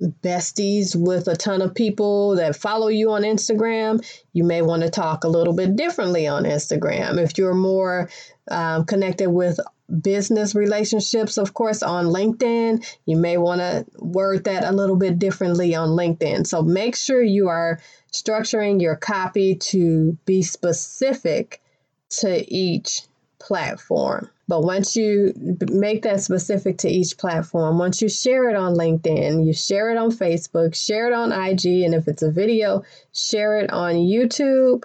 besties 0.06 0.96
with 0.96 1.28
a 1.28 1.36
ton 1.36 1.62
of 1.62 1.76
people 1.76 2.36
that 2.36 2.56
follow 2.56 2.88
you 2.88 3.12
on 3.12 3.24
Instagram, 3.24 4.06
you 4.34 4.44
may 4.44 4.62
want 4.62 4.84
to 4.84 4.90
talk 4.90 5.24
a 5.24 5.30
little 5.30 5.54
bit 5.54 5.76
differently 5.76 6.28
on 6.28 6.44
Instagram. 6.44 7.18
If 7.22 7.38
you're 7.38 7.54
more 7.54 8.10
um, 8.50 8.86
connected 8.86 9.30
with 9.30 9.60
business 10.02 10.56
relationships, 10.56 11.38
of 11.38 11.54
course, 11.54 11.84
on 11.84 12.06
LinkedIn, 12.06 12.86
you 13.06 13.18
may 13.18 13.38
want 13.38 13.62
to 13.62 13.86
word 14.00 14.46
that 14.46 14.64
a 14.64 14.72
little 14.72 14.96
bit 14.96 15.20
differently 15.20 15.76
on 15.76 15.90
LinkedIn. 15.90 16.48
So 16.48 16.62
make 16.62 16.96
sure 16.96 17.22
you 17.22 17.50
are 17.50 17.80
structuring 18.12 18.82
your 18.82 18.96
copy 18.96 19.56
to 19.56 20.18
be 20.26 20.42
specific 20.42 21.62
to 22.10 22.54
each 22.54 23.02
platform. 23.40 24.30
But 24.48 24.62
once 24.62 24.96
you 24.96 25.34
make 25.72 26.04
that 26.04 26.22
specific 26.22 26.78
to 26.80 26.90
each 26.90 27.18
platform, 27.18 27.80
once 27.80 28.02
you 28.02 28.10
share 28.10 28.48
it 28.50 28.56
on 28.56 28.76
LinkedIn, 28.76 29.46
you 29.46 29.54
share 29.54 29.90
it 29.90 29.98
on 29.98 30.12
Facebook, 30.12 30.76
share 30.76 31.08
it 31.08 31.14
on 31.14 31.32
IG, 31.32 31.84
and 31.84 31.96
if 31.96 32.08
it's 32.08 32.22
a 32.22 32.32
video, 32.32 32.84
share 33.12 33.58
it 33.58 33.72
on 33.72 33.96
YouTube. 33.96 34.84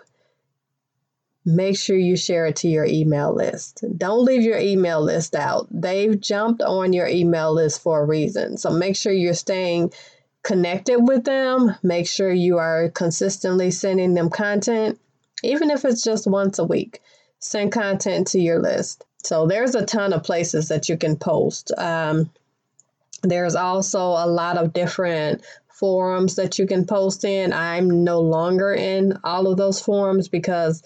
Make 1.45 1.77
sure 1.77 1.97
you 1.97 2.17
share 2.17 2.47
it 2.47 2.57
to 2.57 2.69
your 2.69 2.87
email 2.87 3.35
list. 3.35 3.85
Don't 3.97 4.25
leave 4.25 4.43
your 4.43 4.59
email 4.59 5.03
list 5.03 5.35
out. 5.35 5.69
They've 5.71 6.19
jumped 6.19 6.63
on 6.63 6.93
your 6.93 7.07
email 7.07 7.53
list 7.53 7.83
for 7.83 8.01
a 8.01 8.07
reason. 8.07 8.57
So 8.57 8.71
make 8.71 8.97
sure 8.97 9.13
you're 9.13 9.35
staying 9.35 9.93
connected 10.43 11.01
with 11.01 11.25
them. 11.25 11.75
Make 11.83 12.07
sure 12.07 12.33
you 12.33 12.59
are 12.59 12.89
consistently 12.91 13.71
sending 13.71 14.15
them 14.15 14.31
content, 14.31 14.99
even 15.43 15.71
if 15.71 15.85
it's 15.85 16.03
just 16.03 16.27
once 16.27 16.59
a 16.59 16.65
week. 16.65 17.03
Send 17.41 17.73
content 17.73 18.29
to 18.29 18.41
your 18.41 18.61
list. 18.61 19.05
So 19.23 19.47
there's 19.47 19.75
a 19.75 19.85
ton 19.85 20.13
of 20.13 20.23
places 20.23 20.69
that 20.69 20.89
you 20.89 20.97
can 20.97 21.17
post. 21.17 21.73
Um, 21.77 22.31
there's 23.23 23.55
also 23.55 24.01
a 24.01 24.27
lot 24.27 24.57
of 24.57 24.73
different 24.73 25.43
forums 25.69 26.37
that 26.37 26.59
you 26.59 26.67
can 26.67 26.85
post 26.87 27.25
in. 27.25 27.53
I'm 27.53 28.05
no 28.05 28.21
longer 28.21 28.73
in 28.73 29.19
all 29.25 29.47
of 29.47 29.57
those 29.57 29.81
forums 29.81 30.29
because 30.29 30.83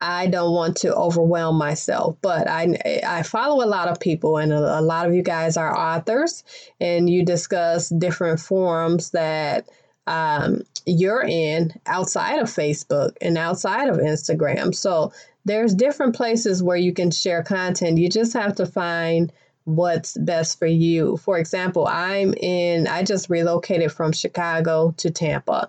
I 0.00 0.28
don't 0.28 0.52
want 0.52 0.76
to 0.78 0.94
overwhelm 0.94 1.58
myself. 1.58 2.16
But 2.22 2.48
I 2.48 3.00
I 3.06 3.22
follow 3.22 3.64
a 3.64 3.66
lot 3.68 3.88
of 3.88 4.00
people, 4.00 4.38
and 4.38 4.52
a, 4.52 4.80
lot 4.80 5.06
of 5.06 5.14
you 5.14 5.22
guys 5.22 5.56
are 5.56 5.76
authors, 5.76 6.44
and 6.80 7.10
you 7.10 7.24
discuss 7.24 7.88
different 7.88 8.40
forums 8.40 9.10
that. 9.10 9.68
Um, 10.06 10.62
you're 10.86 11.22
in 11.22 11.70
outside 11.84 12.38
of 12.38 12.48
Facebook 12.48 13.14
and 13.20 13.36
outside 13.36 13.90
of 13.90 13.98
Instagram. 13.98 14.74
So 14.74 15.12
there's 15.44 15.74
different 15.74 16.14
places 16.14 16.62
where 16.62 16.76
you 16.76 16.92
can 16.92 17.10
share 17.10 17.42
content. 17.42 17.98
You 17.98 18.08
just 18.08 18.32
have 18.34 18.56
to 18.56 18.66
find 18.66 19.32
what's 19.64 20.16
best 20.16 20.58
for 20.58 20.66
you. 20.66 21.16
For 21.18 21.38
example, 21.38 21.86
I'm 21.86 22.34
in, 22.34 22.86
I 22.86 23.02
just 23.02 23.28
relocated 23.28 23.92
from 23.92 24.12
Chicago 24.12 24.94
to 24.98 25.10
Tampa. 25.10 25.68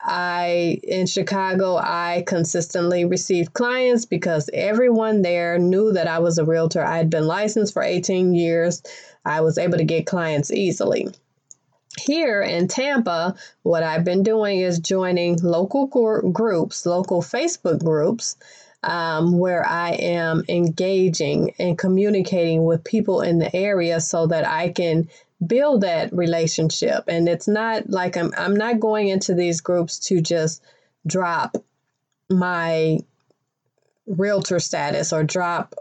I, 0.00 0.80
in 0.82 1.06
Chicago, 1.06 1.76
I 1.76 2.24
consistently 2.26 3.06
received 3.06 3.54
clients 3.54 4.04
because 4.04 4.50
everyone 4.52 5.22
there 5.22 5.58
knew 5.58 5.92
that 5.92 6.06
I 6.06 6.18
was 6.18 6.36
a 6.36 6.44
realtor. 6.44 6.84
I 6.84 6.98
had 6.98 7.08
been 7.08 7.26
licensed 7.26 7.72
for 7.72 7.82
18 7.82 8.34
years. 8.34 8.82
I 9.24 9.40
was 9.40 9.56
able 9.56 9.78
to 9.78 9.84
get 9.84 10.06
clients 10.06 10.50
easily 10.50 11.08
here 12.04 12.42
in 12.42 12.68
Tampa, 12.68 13.34
what 13.62 13.82
I've 13.82 14.04
been 14.04 14.22
doing 14.22 14.60
is 14.60 14.78
joining 14.78 15.36
local 15.42 15.86
groups, 15.86 16.84
local 16.84 17.22
Facebook 17.22 17.82
groups, 17.82 18.36
um, 18.82 19.38
where 19.38 19.66
I 19.66 19.92
am 19.92 20.44
engaging 20.48 21.54
and 21.58 21.78
communicating 21.78 22.64
with 22.64 22.84
people 22.84 23.22
in 23.22 23.38
the 23.38 23.54
area 23.56 24.00
so 24.00 24.26
that 24.26 24.46
I 24.46 24.68
can 24.68 25.08
build 25.44 25.80
that 25.80 26.12
relationship. 26.12 27.04
And 27.08 27.28
it's 27.28 27.48
not 27.48 27.88
like 27.88 28.16
I'm, 28.16 28.32
I'm 28.36 28.54
not 28.54 28.80
going 28.80 29.08
into 29.08 29.34
these 29.34 29.60
groups 29.62 29.98
to 30.08 30.20
just 30.20 30.62
drop 31.06 31.56
my 32.28 32.98
realtor 34.06 34.60
status 34.60 35.12
or 35.12 35.24
drop 35.24 35.74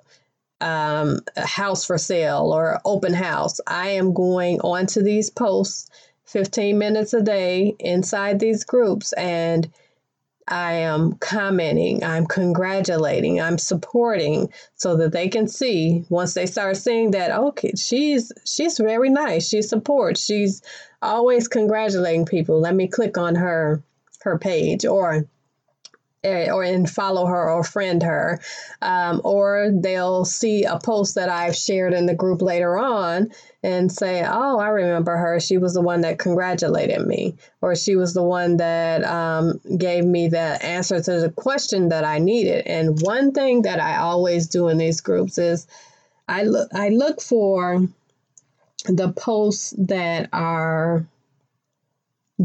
um, 0.62 1.20
a 1.36 1.46
house 1.46 1.86
for 1.86 1.98
sale 1.98 2.54
or 2.54 2.80
open 2.86 3.14
house. 3.14 3.60
I 3.68 3.90
am 3.90 4.14
going 4.14 4.62
onto 4.62 5.04
these 5.04 5.30
posts 5.30 5.90
15 6.26 6.78
minutes 6.78 7.14
a 7.14 7.22
day 7.22 7.76
inside 7.80 8.40
these 8.40 8.64
groups 8.64 9.14
and 9.14 9.70
I 10.48 10.74
am 10.74 11.14
commenting, 11.14 12.04
I'm 12.04 12.26
congratulating, 12.26 13.40
I'm 13.40 13.58
supporting 13.58 14.52
so 14.76 14.98
that 14.98 15.14
they 15.14 15.30
can 15.30 15.48
see 15.48 16.06
once 16.10 16.34
they 16.34 16.46
start 16.46 16.76
seeing 16.78 17.12
that 17.12 17.32
okay, 17.32 17.72
she's 17.78 18.32
she's 18.46 18.78
very 18.78 19.10
nice, 19.10 19.48
she 19.48 19.62
supports, 19.62 20.24
she's 20.24 20.62
always 21.02 21.48
congratulating 21.48 22.26
people. 22.26 22.60
Let 22.60 22.76
me 22.76 22.88
click 22.88 23.18
on 23.18 23.36
her 23.36 23.84
her 24.24 24.38
page 24.38 24.86
or 24.86 25.28
or 26.24 26.64
and 26.64 26.90
follow 26.90 27.26
her 27.26 27.50
or 27.50 27.64
friend 27.64 28.02
her, 28.04 28.40
um, 28.82 29.22
or 29.24 29.72
they'll 29.74 30.26
see 30.26 30.64
a 30.64 30.80
post 30.80 31.16
that 31.16 31.30
I've 31.30 31.56
shared 31.56 31.94
in 31.94 32.06
the 32.06 32.16
group 32.16 32.42
later 32.42 32.78
on 32.78 33.32
and 33.62 33.92
say, 33.92 34.24
"Oh, 34.26 34.60
I 34.60 34.70
remember 34.70 35.18
her. 35.18 35.40
She 35.40 35.58
was 35.58 35.74
the 35.74 35.82
one 35.82 36.02
that 36.02 36.20
congratulated 36.20 37.06
me, 37.06 37.36
or 37.62 37.76
she 37.76 37.96
was 37.96 38.14
the 38.14 38.24
one 38.24 38.58
that 38.58 39.04
um, 39.04 39.60
gave 39.78 40.06
me 40.06 40.30
the 40.30 40.64
answer 40.66 41.02
to 41.02 41.20
the 41.20 41.32
question 41.32 41.90
that 41.90 42.06
I 42.06 42.20
needed." 42.20 42.68
And 42.68 43.02
one 43.02 43.32
thing 43.32 43.64
that 43.64 43.82
I 43.82 43.98
always 43.98 44.48
do 44.48 44.70
in 44.70 44.78
these 44.78 45.02
groups 45.02 45.38
is 45.38 45.68
I 46.28 46.44
look 46.44 46.70
I 46.74 46.90
look 46.90 47.22
for 47.22 47.88
the 48.86 49.12
posts 49.14 49.74
that 49.78 50.30
are 50.34 51.06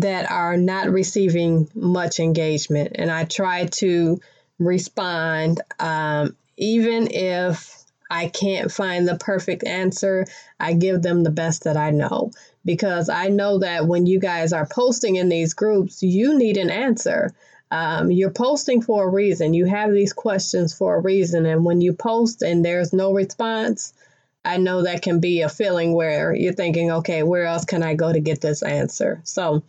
that 0.00 0.30
are 0.30 0.56
not 0.56 0.90
receiving 0.90 1.68
much 1.74 2.20
engagement. 2.20 2.92
And 2.94 3.10
I 3.10 3.24
try 3.24 3.66
to 3.66 4.20
respond, 4.58 5.60
um, 5.80 6.36
even 6.56 7.08
if 7.10 7.82
I 8.10 8.28
can't 8.28 8.70
find 8.70 9.06
the 9.06 9.16
perfect 9.16 9.64
answer, 9.64 10.24
I 10.58 10.74
give 10.74 11.02
them 11.02 11.24
the 11.24 11.30
best 11.30 11.64
that 11.64 11.76
I 11.76 11.90
know. 11.90 12.30
Because 12.64 13.08
I 13.08 13.28
know 13.28 13.58
that 13.58 13.86
when 13.86 14.06
you 14.06 14.20
guys 14.20 14.52
are 14.52 14.66
posting 14.66 15.16
in 15.16 15.28
these 15.28 15.54
groups, 15.54 16.02
you 16.02 16.38
need 16.38 16.58
an 16.58 16.70
answer. 16.70 17.32
Um, 17.70 18.10
you're 18.10 18.30
posting 18.30 18.82
for 18.82 19.06
a 19.06 19.10
reason. 19.10 19.52
You 19.52 19.66
have 19.66 19.92
these 19.92 20.12
questions 20.12 20.74
for 20.74 20.96
a 20.96 21.00
reason. 21.00 21.44
And 21.44 21.64
when 21.64 21.80
you 21.80 21.92
post 21.92 22.42
and 22.42 22.64
there's 22.64 22.92
no 22.92 23.12
response, 23.12 23.92
I 24.44 24.56
know 24.56 24.84
that 24.84 25.02
can 25.02 25.20
be 25.20 25.42
a 25.42 25.48
feeling 25.48 25.92
where 25.92 26.34
you're 26.34 26.54
thinking, 26.54 26.90
okay, 26.90 27.22
where 27.22 27.44
else 27.44 27.64
can 27.64 27.82
I 27.82 27.94
go 27.94 28.12
to 28.12 28.20
get 28.20 28.40
this 28.40 28.62
answer? 28.62 29.20
So 29.24 29.62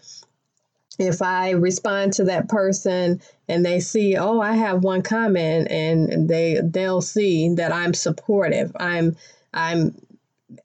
if 0.99 1.21
I 1.21 1.51
respond 1.51 2.13
to 2.13 2.25
that 2.25 2.49
person 2.49 3.21
and 3.47 3.65
they 3.65 3.79
see, 3.79 4.17
oh, 4.17 4.41
I 4.41 4.53
have 4.53 4.83
one 4.83 5.01
comment 5.01 5.71
and 5.71 6.29
they 6.29 6.59
they'll 6.61 7.01
see 7.01 7.55
that 7.55 7.71
I'm 7.71 7.93
supportive. 7.93 8.75
I'm 8.79 9.15
I'm 9.53 9.95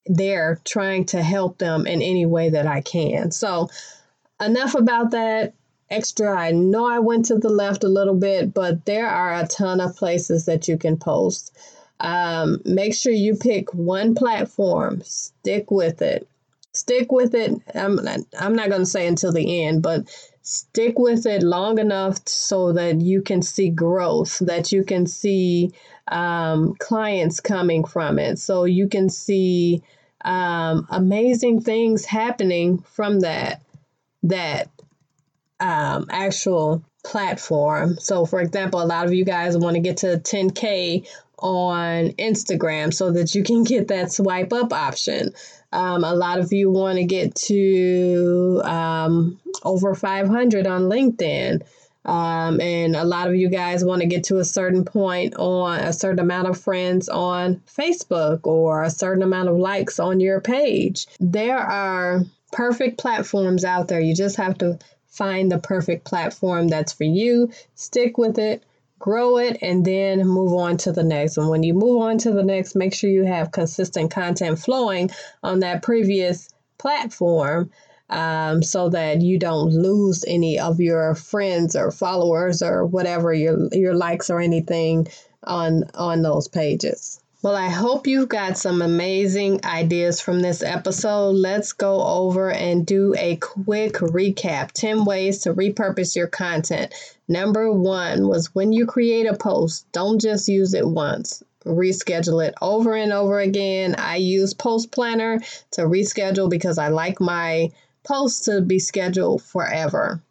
there 0.07 0.61
trying 0.65 1.07
to 1.07 1.23
help 1.23 1.59
them 1.59 1.87
in 1.87 2.03
any 2.03 2.27
way 2.27 2.51
that 2.51 2.67
I 2.67 2.81
can. 2.81 3.31
So 3.31 3.71
enough 4.41 4.75
about 4.75 5.13
that 5.13 5.55
extra. 5.89 6.37
I 6.37 6.51
know 6.51 6.91
I 6.91 6.99
went 6.99 7.27
to 7.27 7.37
the 7.37 7.49
left 7.49 7.85
a 7.85 7.89
little 7.89 8.15
bit, 8.15 8.53
but 8.53 8.85
there 8.87 9.09
are 9.09 9.35
a 9.35 9.47
ton 9.47 9.81
of 9.81 9.97
places 9.97 10.47
that 10.47 10.67
you 10.67 10.77
can 10.77 10.97
post. 10.97 11.57
Um, 12.01 12.61
make 12.65 12.95
sure 12.95 13.13
you 13.13 13.37
pick 13.37 13.73
one 13.73 14.17
platform, 14.17 15.01
stick 15.03 15.71
with 15.71 16.03
it. 16.03 16.27
Stick 16.75 17.13
with 17.13 17.35
it. 17.35 17.53
I'm, 17.75 17.99
I'm 18.39 18.55
not 18.55 18.69
going 18.69 18.83
to 18.83 18.87
say 18.87 19.07
until 19.07 19.33
the 19.33 19.65
end, 19.65 19.83
but 19.83 20.09
stick 20.43 20.99
with 20.99 21.25
it 21.25 21.43
long 21.43 21.79
enough 21.79 22.19
so 22.29 22.73
that 22.73 23.01
you 23.01 23.23
can 23.23 23.43
see 23.43 23.71
growth, 23.71 24.39
that 24.41 24.73
you 24.73 24.85
can 24.85 25.07
see 25.07 25.73
um, 26.09 26.75
clients 26.79 27.41
coming 27.41 27.85
from 27.85 28.19
it, 28.19 28.39
so 28.39 28.65
you 28.65 28.89
can 28.89 29.09
see 29.09 29.83
um, 30.25 30.87
amazing 30.91 31.61
things 31.61 32.05
happening 32.05 32.79
from 32.79 33.21
that 33.21 33.63
that 34.23 34.69
um, 35.61 36.07
actual 36.11 36.83
platform. 37.05 37.97
So, 37.99 38.27
for 38.27 38.41
example, 38.41 38.83
a 38.83 38.85
lot 38.85 39.07
of 39.07 39.15
you 39.15 39.25
guys 39.25 39.57
want 39.57 39.75
to 39.75 39.81
get 39.81 39.99
to 39.99 40.19
10K 40.19 41.07
on 41.39 42.11
Instagram 42.13 42.93
so 42.93 43.13
that 43.13 43.35
you 43.35 43.43
can 43.43 43.65
get 43.65 43.89
that 43.89 44.13
swipe 44.13 44.53
up 44.53 44.73
option. 44.73 45.33
Um, 45.73 46.05
a 46.05 46.15
lot 46.15 46.39
of 46.39 46.53
you 46.53 46.71
want 46.71 46.99
to 46.99 47.05
get 47.05 47.35
to 47.35 48.61
um, 48.65 49.41
over 49.65 49.95
500 49.95 50.67
on 50.67 50.83
LinkedIn. 50.83 51.63
Um, 52.07 52.61
and 52.61 52.95
a 52.95 53.05
lot 53.05 53.29
of 53.29 53.35
you 53.35 53.49
guys 53.49 53.85
want 53.85 54.03
to 54.03 54.07
get 54.07 54.25
to 54.25 54.39
a 54.39 54.45
certain 54.45 54.85
point 54.85 55.35
on 55.37 55.81
a 55.81 55.93
certain 55.93 56.19
amount 56.19 56.49
of 56.49 56.61
friends 56.61 57.09
on 57.09 57.63
Facebook 57.67 58.41
or 58.45 58.83
a 58.83 58.91
certain 58.91 59.23
amount 59.23 59.49
of 59.49 59.57
likes 59.57 59.99
on 59.99 60.21
your 60.21 60.41
page. 60.41 61.07
There 61.19 61.59
are 61.59 62.23
perfect 62.53 62.99
platforms 62.99 63.65
out 63.65 63.89
there. 63.89 64.01
You 64.01 64.15
just 64.15 64.37
have 64.37 64.59
to 64.59 64.79
find 65.07 65.51
the 65.51 65.59
perfect 65.59 66.05
platform 66.05 66.69
that's 66.69 66.93
for 66.93 67.05
you, 67.05 67.51
stick 67.75 68.19
with 68.19 68.39
it, 68.39 68.65
grow 69.05 69.37
it, 69.37 69.59
and 69.61 69.85
then 69.85 70.27
move 70.27 70.55
on 70.55 70.79
to 70.79 70.91
the 70.91 71.03
next. 71.05 71.37
And 71.37 71.51
when 71.51 71.63
you 71.63 71.75
move 71.75 72.01
on 72.01 72.17
to 72.19 72.31
the 72.31 72.43
next, 72.43 72.75
make 72.75 72.95
sure 72.95 73.11
you 73.11 73.25
have 73.25 73.53
consistent 73.53 74.11
content 74.11 74.59
flowing 74.59 75.11
on 75.43 75.61
that 75.61 75.83
previous 75.83 76.49
platform 76.79 77.71
um, 78.09 78.63
so 78.63 78.89
that 78.89 79.21
you 79.21 79.39
don't 79.39 79.69
lose 79.69 80.25
any 80.27 80.59
of 80.59 80.81
your 80.81 81.15
friends 81.15 81.77
or 81.77 81.91
followers 81.91 82.63
or 82.63 82.87
whatever 82.87 83.35
your 83.35 83.69
your 83.73 83.93
likes 83.95 84.31
or 84.31 84.41
anything 84.41 85.07
on 85.43 85.85
on 85.93 86.23
those 86.23 86.49
pages. 86.49 87.21
Well, 87.45 87.57
I 87.57 87.69
hope 87.69 88.07
you've 88.07 88.31
got 88.31 88.57
some 88.57 88.81
amazing 88.81 89.67
ideas 89.67 90.19
from 90.19 90.41
this 90.41 90.63
episode. 90.63 91.33
Let's 91.33 91.75
go 91.75 92.03
over 92.03 92.51
and 92.51 92.87
do 92.87 93.15
a 93.19 93.37
quick 93.37 93.97
recap 93.97 94.73
10 94.73 95.05
ways 95.05 95.41
to 95.41 95.53
repurpose 95.53 96.17
your 96.17 96.27
content. 96.27 96.95
Number 97.29 97.71
one 97.71 98.29
was 98.29 98.55
when 98.55 98.73
you 98.73 98.87
create 98.87 99.27
a 99.27 99.37
post, 99.37 99.85
don't 99.93 100.19
just 100.19 100.49
use 100.49 100.73
it 100.73 100.89
once. 100.89 101.43
Reschedule 101.67 102.49
it 102.49 102.55
over 102.63 102.95
and 102.95 103.13
over 103.13 103.39
again. 103.39 103.95
I 103.99 104.17
use 104.17 104.55
Post 104.55 104.91
Planner 104.91 105.41
to 105.73 105.83
reschedule 105.83 106.49
because 106.49 106.79
I 106.79 106.89
like 106.89 107.21
my 107.21 107.73
posts 108.05 108.47
to 108.47 108.63
be 108.63 108.79
scheduled 108.79 109.43
forever. 109.43 110.23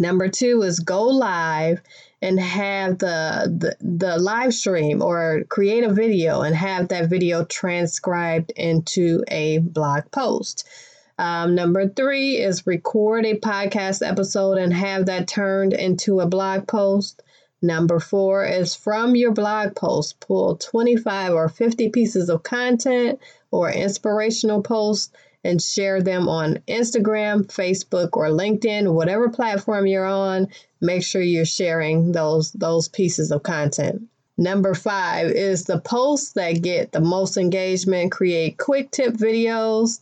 Number 0.00 0.28
two 0.28 0.62
is 0.62 0.80
go 0.80 1.04
live 1.04 1.80
and 2.24 2.40
have 2.40 2.98
the, 3.00 3.54
the, 3.58 3.76
the 3.98 4.16
live 4.16 4.54
stream 4.54 5.02
or 5.02 5.44
create 5.50 5.84
a 5.84 5.92
video 5.92 6.40
and 6.40 6.56
have 6.56 6.88
that 6.88 7.10
video 7.10 7.44
transcribed 7.44 8.50
into 8.56 9.22
a 9.28 9.58
blog 9.58 10.10
post. 10.10 10.66
Um, 11.18 11.54
number 11.54 11.86
three 11.86 12.38
is 12.38 12.66
record 12.66 13.26
a 13.26 13.38
podcast 13.38 14.04
episode 14.04 14.56
and 14.56 14.72
have 14.72 15.06
that 15.06 15.28
turned 15.28 15.74
into 15.74 16.20
a 16.20 16.26
blog 16.26 16.66
post. 16.66 17.22
Number 17.60 18.00
four 18.00 18.46
is 18.46 18.74
from 18.74 19.14
your 19.14 19.32
blog 19.32 19.76
post, 19.76 20.18
pull 20.20 20.56
25 20.56 21.34
or 21.34 21.50
50 21.50 21.90
pieces 21.90 22.30
of 22.30 22.42
content 22.42 23.20
or 23.50 23.70
inspirational 23.70 24.62
posts 24.62 25.12
and 25.44 25.60
share 25.60 26.02
them 26.02 26.28
on 26.28 26.58
Instagram, 26.66 27.46
Facebook, 27.46 28.10
or 28.14 28.28
LinkedIn, 28.28 28.92
whatever 28.92 29.28
platform 29.28 29.86
you're 29.86 30.06
on. 30.06 30.48
Make 30.80 31.04
sure 31.04 31.22
you're 31.22 31.44
sharing 31.44 32.12
those 32.12 32.52
those 32.52 32.88
pieces 32.88 33.30
of 33.30 33.42
content. 33.42 34.08
Number 34.36 34.74
five 34.74 35.30
is 35.30 35.64
the 35.64 35.78
posts 35.78 36.32
that 36.32 36.62
get 36.62 36.92
the 36.92 37.00
most 37.00 37.36
engagement. 37.36 38.10
Create 38.10 38.58
quick 38.58 38.90
tip 38.90 39.14
videos. 39.14 40.00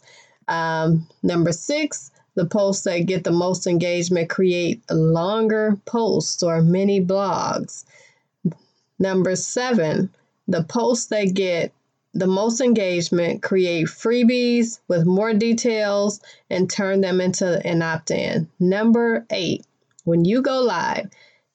Um, 0.49 1.07
number 1.23 1.53
six, 1.53 2.11
the 2.35 2.47
posts 2.47 2.85
that 2.85 3.07
get 3.07 3.25
the 3.25 3.33
most 3.33 3.67
engagement. 3.67 4.31
Create 4.31 4.83
longer 4.91 5.79
posts 5.85 6.43
or 6.43 6.63
mini 6.63 7.05
blogs. 7.05 7.85
Number 8.99 9.37
seven, 9.37 10.09
the 10.49 10.63
posts 10.63 11.07
that 11.07 11.35
get 11.35 11.73
the 12.15 12.27
most 12.27 12.61
engagement, 12.61 13.43
create 13.43 13.87
freebies 13.87 14.81
with 14.89 15.07
more 15.07 15.33
details, 15.33 16.21
and 16.51 16.71
turn 16.71 17.01
them 17.01 17.21
into 17.21 17.65
an 17.67 17.83
opt 17.83 18.11
in. 18.11 18.49
Number 18.61 19.27
eight, 19.31 19.65
when 20.05 20.25
you 20.25 20.43
go 20.43 20.61
live, 20.61 21.09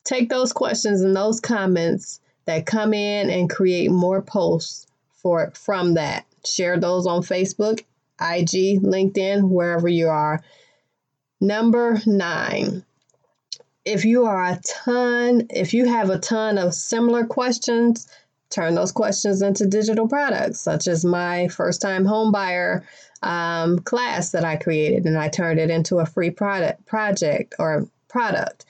take 0.04 0.30
those 0.30 0.54
questions 0.54 1.02
and 1.02 1.16
those 1.16 1.40
comments 1.40 2.20
that 2.46 2.66
come 2.66 2.94
in 2.94 3.30
and 3.30 3.50
create 3.50 3.92
more 3.92 4.22
posts 4.22 4.88
for 5.16 5.52
from 5.54 5.96
that. 5.96 6.26
Share 6.46 6.80
those 6.80 7.06
on 7.06 7.22
Facebook, 7.22 7.82
IG, 8.20 8.82
LinkedIn, 8.82 9.50
wherever 9.50 9.88
you 9.88 10.08
are. 10.08 10.42
Number 11.40 12.02
nine, 12.06 12.84
if 13.86 14.06
you 14.06 14.26
are 14.26 14.44
a 14.44 14.60
ton, 14.66 15.48
if 15.50 15.74
you 15.74 15.86
have 15.86 16.10
a 16.10 16.20
ton 16.20 16.58
of 16.58 16.74
similar 16.74 17.26
questions, 17.26 18.08
turn 18.50 18.76
those 18.76 18.92
questions 18.92 19.42
into 19.42 19.66
digital 19.66 20.08
products, 20.08 20.60
such 20.60 20.88
as 20.88 21.04
my 21.04 21.48
first 21.50 21.82
time 21.82 22.06
home 22.06 22.32
buyer 22.32 22.84
um, 23.22 23.80
class 23.80 24.32
that 24.32 24.46
I 24.46 24.56
created, 24.56 25.06
and 25.06 25.18
I 25.18 25.30
turned 25.30 25.60
it 25.60 25.70
into 25.70 25.98
a 26.00 26.06
free 26.06 26.30
product 26.30 26.86
project 26.86 27.56
or 27.60 27.88
product. 28.08 28.66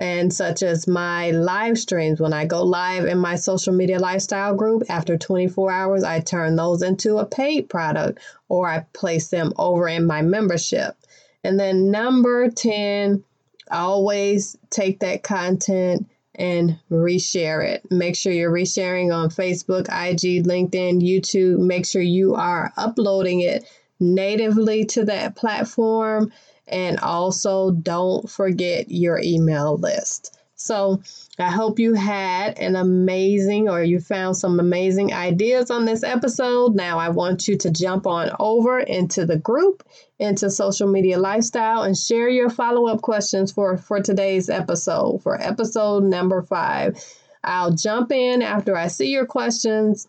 And 0.00 0.32
such 0.32 0.62
as 0.62 0.88
my 0.88 1.30
live 1.30 1.78
streams, 1.78 2.20
when 2.20 2.32
I 2.32 2.46
go 2.46 2.62
live 2.62 3.04
in 3.04 3.18
my 3.18 3.36
social 3.36 3.74
media 3.74 3.98
lifestyle 3.98 4.54
group, 4.54 4.84
after 4.88 5.18
24 5.18 5.70
hours, 5.70 6.02
I 6.02 6.20
turn 6.20 6.56
those 6.56 6.80
into 6.80 7.18
a 7.18 7.26
paid 7.26 7.68
product 7.68 8.18
or 8.48 8.66
I 8.66 8.86
place 8.94 9.28
them 9.28 9.52
over 9.58 9.86
in 9.88 10.06
my 10.06 10.22
membership. 10.22 10.96
And 11.44 11.60
then 11.60 11.90
number 11.90 12.48
10, 12.48 13.22
always 13.70 14.56
take 14.70 15.00
that 15.00 15.22
content 15.22 16.09
and 16.34 16.78
reshare 16.90 17.66
it. 17.66 17.90
Make 17.90 18.16
sure 18.16 18.32
you're 18.32 18.52
resharing 18.52 19.14
on 19.14 19.30
Facebook, 19.30 19.82
IG, 19.88 20.46
LinkedIn, 20.46 21.02
YouTube. 21.02 21.58
Make 21.58 21.86
sure 21.86 22.02
you 22.02 22.34
are 22.34 22.72
uploading 22.76 23.40
it 23.40 23.64
natively 23.98 24.84
to 24.86 25.04
that 25.06 25.36
platform. 25.36 26.32
And 26.66 27.00
also, 27.00 27.72
don't 27.72 28.30
forget 28.30 28.90
your 28.90 29.20
email 29.22 29.76
list. 29.76 30.36
So, 30.54 31.02
I 31.42 31.50
hope 31.50 31.78
you 31.78 31.94
had 31.94 32.58
an 32.58 32.76
amazing 32.76 33.68
or 33.68 33.82
you 33.82 34.00
found 34.00 34.36
some 34.36 34.58
amazing 34.58 35.12
ideas 35.12 35.70
on 35.70 35.84
this 35.84 36.02
episode. 36.02 36.74
Now, 36.74 36.98
I 36.98 37.10
want 37.10 37.46
you 37.48 37.56
to 37.58 37.70
jump 37.70 38.06
on 38.06 38.30
over 38.38 38.80
into 38.80 39.24
the 39.24 39.36
group, 39.36 39.82
into 40.18 40.50
social 40.50 40.90
media 40.90 41.18
lifestyle, 41.18 41.82
and 41.82 41.96
share 41.96 42.28
your 42.28 42.50
follow 42.50 42.88
up 42.88 43.02
questions 43.02 43.52
for, 43.52 43.76
for 43.76 44.00
today's 44.00 44.50
episode, 44.50 45.22
for 45.22 45.40
episode 45.40 46.04
number 46.04 46.42
five. 46.42 47.02
I'll 47.42 47.72
jump 47.72 48.12
in 48.12 48.42
after 48.42 48.76
I 48.76 48.88
see 48.88 49.08
your 49.08 49.26
questions 49.26 50.08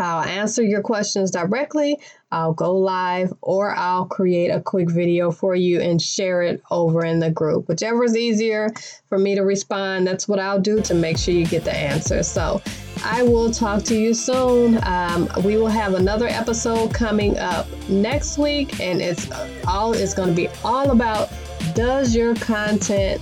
I'll 0.00 0.24
answer 0.24 0.62
your 0.62 0.82
questions 0.82 1.30
directly. 1.30 1.98
I'll 2.32 2.52
go 2.52 2.76
live 2.76 3.32
or 3.42 3.74
I'll 3.74 4.06
create 4.06 4.48
a 4.48 4.60
quick 4.60 4.90
video 4.90 5.30
for 5.30 5.54
you 5.54 5.80
and 5.80 6.00
share 6.00 6.42
it 6.42 6.62
over 6.70 7.04
in 7.04 7.18
the 7.18 7.30
group. 7.30 7.68
Whichever 7.68 8.04
is 8.04 8.16
easier 8.16 8.70
for 9.08 9.18
me 9.18 9.34
to 9.34 9.42
respond, 9.42 10.06
that's 10.06 10.28
what 10.28 10.38
I'll 10.38 10.60
do 10.60 10.80
to 10.82 10.94
make 10.94 11.18
sure 11.18 11.34
you 11.34 11.46
get 11.46 11.64
the 11.64 11.76
answer. 11.76 12.22
So 12.22 12.62
I 13.04 13.22
will 13.22 13.50
talk 13.50 13.82
to 13.84 13.96
you 13.96 14.14
soon. 14.14 14.78
Um, 14.84 15.28
we 15.42 15.56
will 15.56 15.68
have 15.68 15.94
another 15.94 16.28
episode 16.28 16.94
coming 16.94 17.38
up 17.38 17.66
next 17.88 18.38
week, 18.38 18.78
and 18.78 19.00
it's 19.00 19.28
all 19.66 19.92
it's 19.92 20.14
going 20.14 20.28
to 20.28 20.34
be 20.34 20.48
all 20.62 20.90
about 20.90 21.30
does 21.74 22.14
your 22.14 22.34
content 22.36 23.20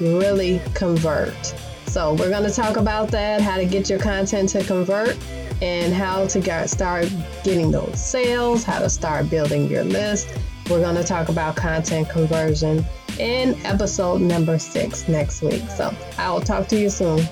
really 0.00 0.60
convert? 0.74 1.54
So 1.86 2.14
we're 2.14 2.30
going 2.30 2.44
to 2.44 2.54
talk 2.54 2.76
about 2.76 3.10
that, 3.10 3.40
how 3.40 3.56
to 3.56 3.64
get 3.64 3.90
your 3.90 3.98
content 3.98 4.50
to 4.50 4.62
convert 4.62 5.16
and 5.60 5.92
how 5.92 6.26
to 6.28 6.40
get, 6.40 6.70
start 6.70 7.10
getting 7.44 7.70
those 7.70 8.00
sales, 8.00 8.64
how 8.64 8.78
to 8.78 8.88
start 8.88 9.28
building 9.30 9.68
your 9.68 9.84
list. 9.84 10.28
We're 10.70 10.80
going 10.80 10.96
to 10.96 11.04
talk 11.04 11.28
about 11.28 11.56
content 11.56 12.08
conversion 12.08 12.84
in 13.18 13.54
episode 13.64 14.20
number 14.20 14.58
six 14.58 15.08
next 15.08 15.42
week. 15.42 15.62
So 15.70 15.94
I 16.18 16.30
will 16.30 16.40
talk 16.40 16.68
to 16.68 16.78
you 16.78 16.90
soon. 16.90 17.26